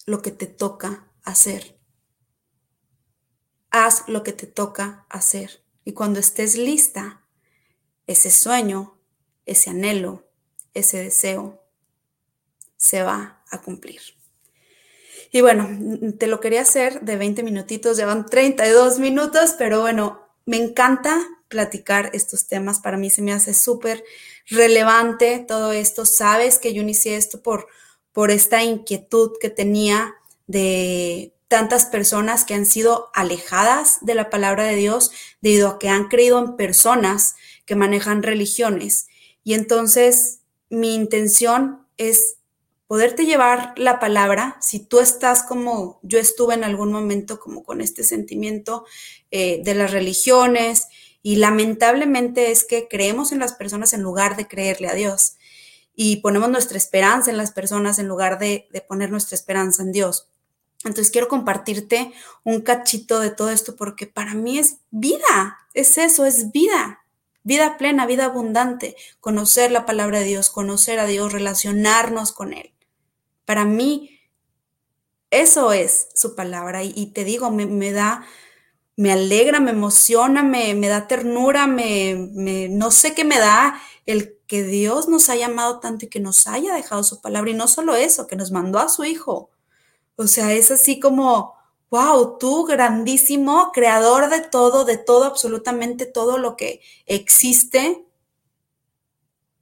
lo 0.06 0.22
que 0.22 0.30
te 0.30 0.46
toca 0.46 1.12
hacer. 1.22 1.78
Haz 3.70 4.08
lo 4.08 4.22
que 4.22 4.32
te 4.32 4.46
toca 4.46 5.06
hacer. 5.10 5.62
Y 5.84 5.92
cuando 5.92 6.20
estés 6.20 6.56
lista, 6.56 7.26
ese 8.06 8.30
sueño, 8.30 8.98
ese 9.44 9.70
anhelo, 9.70 10.30
ese 10.74 11.02
deseo, 11.02 11.62
se 12.76 13.02
va 13.02 13.42
a 13.50 13.60
cumplir. 13.60 14.00
Y 15.30 15.42
bueno, 15.42 15.68
te 16.18 16.26
lo 16.26 16.40
quería 16.40 16.62
hacer 16.62 17.02
de 17.02 17.16
20 17.16 17.42
minutitos, 17.42 17.98
llevan 17.98 18.24
32 18.24 18.98
minutos, 18.98 19.54
pero 19.58 19.80
bueno, 19.80 20.26
me 20.46 20.56
encanta 20.56 21.20
platicar 21.48 22.10
estos 22.12 22.46
temas. 22.46 22.80
Para 22.80 22.96
mí 22.96 23.10
se 23.10 23.22
me 23.22 23.32
hace 23.32 23.54
súper 23.54 24.04
relevante 24.46 25.44
todo 25.46 25.72
esto. 25.72 26.06
Sabes 26.06 26.58
que 26.58 26.72
yo 26.72 26.82
inicié 26.82 27.16
esto 27.16 27.42
por, 27.42 27.68
por 28.12 28.30
esta 28.30 28.62
inquietud 28.62 29.32
que 29.40 29.50
tenía 29.50 30.14
de 30.46 31.34
tantas 31.48 31.86
personas 31.86 32.44
que 32.44 32.54
han 32.54 32.66
sido 32.66 33.10
alejadas 33.14 33.98
de 34.02 34.14
la 34.14 34.30
palabra 34.30 34.64
de 34.64 34.76
Dios 34.76 35.10
debido 35.40 35.68
a 35.68 35.78
que 35.78 35.88
han 35.88 36.08
creído 36.08 36.38
en 36.38 36.56
personas 36.56 37.34
que 37.64 37.74
manejan 37.74 38.22
religiones. 38.22 39.08
Y 39.44 39.54
entonces 39.54 40.40
mi 40.68 40.94
intención 40.94 41.86
es 41.96 42.38
poderte 42.86 43.26
llevar 43.26 43.74
la 43.76 44.00
palabra, 44.00 44.56
si 44.60 44.80
tú 44.80 45.00
estás 45.00 45.42
como 45.42 46.00
yo 46.02 46.18
estuve 46.18 46.54
en 46.54 46.64
algún 46.64 46.90
momento, 46.90 47.38
como 47.38 47.62
con 47.62 47.82
este 47.82 48.02
sentimiento 48.02 48.86
eh, 49.30 49.60
de 49.62 49.74
las 49.74 49.90
religiones, 49.90 50.86
y 51.28 51.36
lamentablemente 51.36 52.50
es 52.52 52.64
que 52.64 52.88
creemos 52.88 53.32
en 53.32 53.38
las 53.38 53.52
personas 53.52 53.92
en 53.92 54.00
lugar 54.00 54.34
de 54.34 54.48
creerle 54.48 54.88
a 54.88 54.94
Dios. 54.94 55.36
Y 55.94 56.22
ponemos 56.22 56.48
nuestra 56.48 56.78
esperanza 56.78 57.30
en 57.30 57.36
las 57.36 57.50
personas 57.50 57.98
en 57.98 58.08
lugar 58.08 58.38
de, 58.38 58.66
de 58.72 58.80
poner 58.80 59.10
nuestra 59.10 59.34
esperanza 59.34 59.82
en 59.82 59.92
Dios. 59.92 60.30
Entonces 60.84 61.10
quiero 61.10 61.28
compartirte 61.28 62.14
un 62.44 62.62
cachito 62.62 63.20
de 63.20 63.28
todo 63.28 63.50
esto 63.50 63.76
porque 63.76 64.06
para 64.06 64.32
mí 64.32 64.58
es 64.58 64.78
vida, 64.90 65.58
es 65.74 65.98
eso, 65.98 66.24
es 66.24 66.50
vida, 66.50 67.04
vida 67.42 67.76
plena, 67.76 68.06
vida 68.06 68.24
abundante, 68.24 68.96
conocer 69.20 69.70
la 69.70 69.84
palabra 69.84 70.20
de 70.20 70.24
Dios, 70.24 70.48
conocer 70.48 70.98
a 70.98 71.04
Dios, 71.04 71.30
relacionarnos 71.30 72.32
con 72.32 72.54
Él. 72.54 72.72
Para 73.44 73.66
mí, 73.66 74.18
eso 75.30 75.74
es 75.74 76.08
su 76.14 76.34
palabra 76.34 76.84
y, 76.84 77.12
te 77.12 77.24
digo, 77.24 77.50
me, 77.50 77.66
me 77.66 77.92
da 77.92 78.24
me 78.98 79.12
alegra, 79.12 79.60
me 79.60 79.70
emociona, 79.70 80.42
me, 80.42 80.74
me 80.74 80.88
da 80.88 81.06
ternura, 81.06 81.68
me, 81.68 82.68
no 82.68 82.90
sé 82.90 83.14
qué 83.14 83.24
me 83.24 83.38
da 83.38 83.80
el 84.06 84.36
que 84.48 84.64
Dios 84.64 85.06
nos 85.06 85.28
haya 85.28 85.46
amado 85.46 85.78
tanto 85.78 86.06
y 86.06 86.08
que 86.08 86.18
nos 86.18 86.48
haya 86.48 86.74
dejado 86.74 87.04
su 87.04 87.20
palabra. 87.20 87.52
Y 87.52 87.54
no 87.54 87.68
solo 87.68 87.94
eso, 87.94 88.26
que 88.26 88.34
nos 88.34 88.50
mandó 88.50 88.80
a 88.80 88.88
su 88.88 89.04
Hijo. 89.04 89.50
O 90.16 90.26
sea, 90.26 90.52
es 90.52 90.72
así 90.72 90.98
como, 90.98 91.54
wow, 91.90 92.38
tú 92.40 92.64
grandísimo, 92.64 93.70
creador 93.72 94.30
de 94.30 94.40
todo, 94.40 94.84
de 94.84 94.98
todo, 94.98 95.26
absolutamente 95.26 96.04
todo 96.04 96.36
lo 96.36 96.56
que 96.56 96.80
existe. 97.06 98.04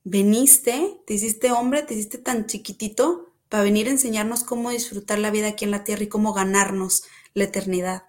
Veniste, 0.03 1.03
te 1.07 1.13
hiciste 1.13 1.51
hombre, 1.53 1.83
te 1.83 1.93
hiciste 1.93 2.17
tan 2.17 2.47
chiquitito 2.47 3.27
para 3.51 3.65
venir 3.65 3.89
a 3.89 3.91
enseñarnos 3.91 4.45
cómo 4.45 4.71
disfrutar 4.71 5.19
la 5.19 5.31
vida 5.31 5.49
aquí 5.49 5.67
en 5.67 5.73
la 5.73 5.85
tierra 5.85 6.05
y 6.05 6.09
cómo 6.09 6.33
ganarnos 6.33 7.03
la 7.35 7.45
eternidad. 7.45 8.05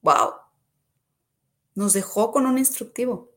Wow 0.00 0.41
nos 1.74 1.92
dejó 1.92 2.32
con 2.32 2.46
un 2.46 2.58
instructivo. 2.58 3.30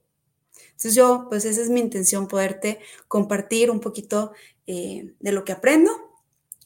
Entonces 0.67 0.95
yo, 0.95 1.27
pues 1.29 1.45
esa 1.45 1.61
es 1.61 1.69
mi 1.69 1.79
intención, 1.79 2.27
poderte 2.27 2.79
compartir 3.07 3.71
un 3.71 3.79
poquito 3.79 4.33
eh, 4.67 5.13
de 5.19 5.31
lo 5.31 5.45
que 5.45 5.53
aprendo. 5.53 5.91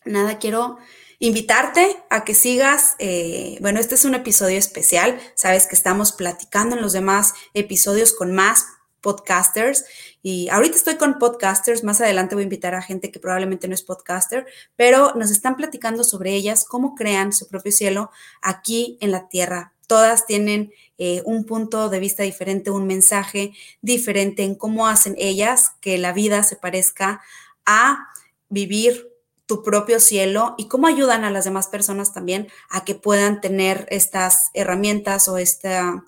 Nada, 0.06 0.40
quiero 0.40 0.78
invitarte 1.20 1.98
a 2.10 2.24
que 2.24 2.34
sigas, 2.34 2.96
eh, 2.98 3.58
bueno, 3.62 3.80
este 3.80 3.96
es 3.96 4.06
un 4.06 4.16
episodio 4.16 4.58
especial, 4.58 5.20
sabes 5.36 5.68
que 5.68 5.76
estamos 5.76 6.14
platicando 6.14 6.76
en 6.76 6.82
los 6.82 6.94
demás 6.94 7.34
episodios 7.54 8.14
con 8.14 8.34
más 8.34 8.66
podcasters 9.02 9.86
y 10.22 10.50
ahorita 10.50 10.76
estoy 10.76 10.96
con 10.96 11.20
podcasters, 11.20 11.84
más 11.84 12.02
adelante 12.02 12.36
voy 12.36 12.44
a 12.44 12.46
invitar 12.46 12.74
a 12.74 12.82
gente 12.82 13.12
que 13.12 13.20
probablemente 13.20 13.68
no 13.68 13.74
es 13.74 13.84
podcaster, 13.84 14.46
pero 14.76 15.14
nos 15.16 15.30
están 15.30 15.56
platicando 15.56 16.04
sobre 16.04 16.34
ellas, 16.34 16.66
cómo 16.66 16.96
crean 16.96 17.34
su 17.34 17.48
propio 17.48 17.72
cielo 17.72 18.12
aquí 18.42 18.98
en 19.02 19.12
la 19.12 19.28
tierra. 19.28 19.74
Todas 19.88 20.26
tienen 20.26 20.72
eh, 21.00 21.22
un 21.26 21.46
punto 21.46 21.90
de 21.90 22.00
vista 22.00 22.24
diferente, 22.24 22.70
un 22.70 22.86
mensaje 22.86 23.54
diferente 23.82 24.44
en 24.44 24.54
cómo 24.54 24.88
hacen 24.88 25.16
ellas 25.18 25.72
que 25.82 25.98
la 25.98 26.14
vida 26.14 26.44
se 26.44 26.58
parezca 26.58 27.22
a 27.66 28.10
vivir 28.50 29.10
tu 29.46 29.64
propio 29.64 30.00
cielo 30.00 30.54
y 30.58 30.68
cómo 30.68 30.88
ayudan 30.88 31.24
a 31.24 31.32
las 31.32 31.46
demás 31.46 31.68
personas 31.68 32.14
también 32.14 32.50
a 32.70 32.86
que 32.86 32.94
puedan 32.94 33.42
tener 33.42 33.88
estas 33.90 34.52
herramientas 34.54 35.28
o 35.28 35.38
esta 35.38 36.04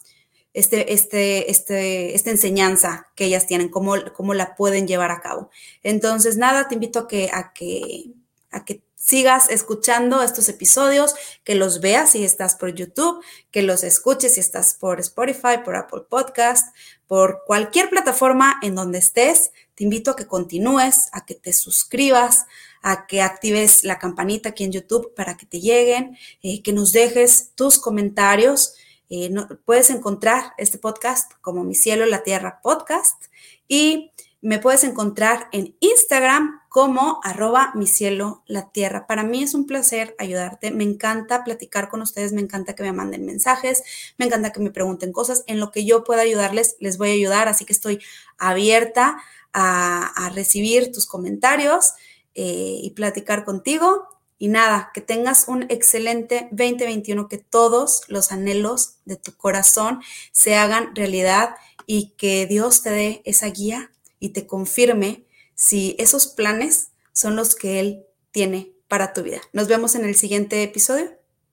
este, 0.53 0.91
este, 0.93 1.49
este, 1.49 2.13
esta 2.13 2.29
enseñanza 2.29 3.07
que 3.15 3.25
ellas 3.25 3.47
tienen, 3.47 3.69
cómo, 3.69 3.95
cómo 4.13 4.33
la 4.33 4.55
pueden 4.55 4.85
llevar 4.87 5.11
a 5.11 5.21
cabo. 5.21 5.49
Entonces, 5.81 6.37
nada, 6.37 6.67
te 6.67 6.75
invito 6.75 6.99
a 6.99 7.07
que, 7.07 7.29
a 7.31 7.53
que, 7.53 8.11
a 8.51 8.65
que 8.65 8.83
sigas 9.01 9.49
escuchando 9.49 10.21
estos 10.21 10.47
episodios, 10.47 11.15
que 11.43 11.55
los 11.55 11.81
veas 11.81 12.11
si 12.11 12.23
estás 12.23 12.55
por 12.55 12.73
YouTube, 12.73 13.23
que 13.49 13.63
los 13.63 13.83
escuches 13.83 14.35
si 14.35 14.39
estás 14.39 14.75
por 14.75 14.99
Spotify, 14.99 15.57
por 15.65 15.75
Apple 15.75 16.03
Podcast, 16.07 16.73
por 17.07 17.43
cualquier 17.45 17.89
plataforma 17.89 18.59
en 18.61 18.75
donde 18.75 18.99
estés. 18.99 19.51
Te 19.73 19.83
invito 19.83 20.11
a 20.11 20.15
que 20.15 20.27
continúes, 20.27 21.09
a 21.13 21.25
que 21.25 21.33
te 21.33 21.51
suscribas, 21.51 22.45
a 22.83 23.07
que 23.07 23.21
actives 23.21 23.83
la 23.83 23.97
campanita 23.97 24.49
aquí 24.49 24.63
en 24.63 24.71
YouTube 24.71 25.13
para 25.15 25.35
que 25.35 25.47
te 25.47 25.59
lleguen, 25.59 26.17
eh, 26.43 26.61
que 26.61 26.71
nos 26.71 26.91
dejes 26.91 27.51
tus 27.55 27.79
comentarios. 27.79 28.75
Eh, 29.09 29.33
puedes 29.65 29.89
encontrar 29.89 30.53
este 30.57 30.77
podcast 30.77 31.33
como 31.41 31.63
Mi 31.63 31.73
Cielo, 31.73 32.05
la 32.05 32.23
Tierra 32.23 32.61
Podcast 32.61 33.25
y 33.67 34.11
me 34.41 34.59
puedes 34.59 34.83
encontrar 34.83 35.49
en 35.51 35.75
Instagram 35.79 36.60
como 36.71 37.19
arroba 37.21 37.73
mi 37.75 37.85
cielo, 37.85 38.43
la 38.47 38.69
tierra. 38.69 39.05
Para 39.05 39.23
mí 39.23 39.43
es 39.43 39.55
un 39.55 39.67
placer 39.67 40.15
ayudarte. 40.17 40.71
Me 40.71 40.85
encanta 40.85 41.43
platicar 41.43 41.89
con 41.89 42.01
ustedes, 42.01 42.31
me 42.31 42.39
encanta 42.39 42.75
que 42.75 42.83
me 42.83 42.93
manden 42.93 43.25
mensajes, 43.25 43.83
me 44.17 44.25
encanta 44.25 44.53
que 44.53 44.61
me 44.61 44.71
pregunten 44.71 45.11
cosas. 45.11 45.43
En 45.47 45.59
lo 45.59 45.69
que 45.69 45.83
yo 45.83 46.05
pueda 46.05 46.21
ayudarles, 46.21 46.77
les 46.79 46.97
voy 46.97 47.09
a 47.09 47.13
ayudar. 47.13 47.49
Así 47.49 47.65
que 47.65 47.73
estoy 47.73 47.99
abierta 48.37 49.17
a, 49.51 50.31
recibir 50.33 50.93
tus 50.93 51.07
comentarios 51.07 51.91
eh, 52.35 52.79
y 52.81 52.91
platicar 52.91 53.43
contigo. 53.43 54.07
Y 54.37 54.47
nada, 54.47 54.91
que 54.93 55.01
tengas 55.01 55.49
un 55.49 55.63
excelente 55.63 56.47
2021, 56.51 57.27
que 57.27 57.37
todos 57.37 58.03
los 58.07 58.31
anhelos 58.31 58.93
de 59.03 59.17
tu 59.17 59.35
corazón 59.35 60.01
se 60.31 60.55
hagan 60.55 60.95
realidad 60.95 61.53
y 61.85 62.11
que 62.11 62.45
Dios 62.45 62.81
te 62.81 62.91
dé 62.91 63.21
esa 63.25 63.47
guía 63.47 63.91
y 64.21 64.29
te 64.29 64.47
confirme 64.47 65.25
si 65.61 65.95
esos 65.99 66.25
planes 66.25 66.89
son 67.13 67.35
los 67.35 67.53
que 67.53 67.79
Él 67.79 68.07
tiene 68.31 68.73
para 68.87 69.13
tu 69.13 69.21
vida. 69.21 69.41
Nos 69.53 69.67
vemos 69.67 69.93
en 69.93 70.05
el 70.05 70.15
siguiente 70.15 70.63
episodio. 70.63 71.11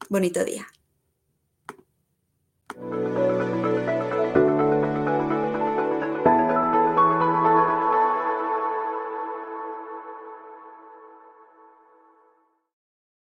Bonito 0.09 0.47
día. 0.47 0.67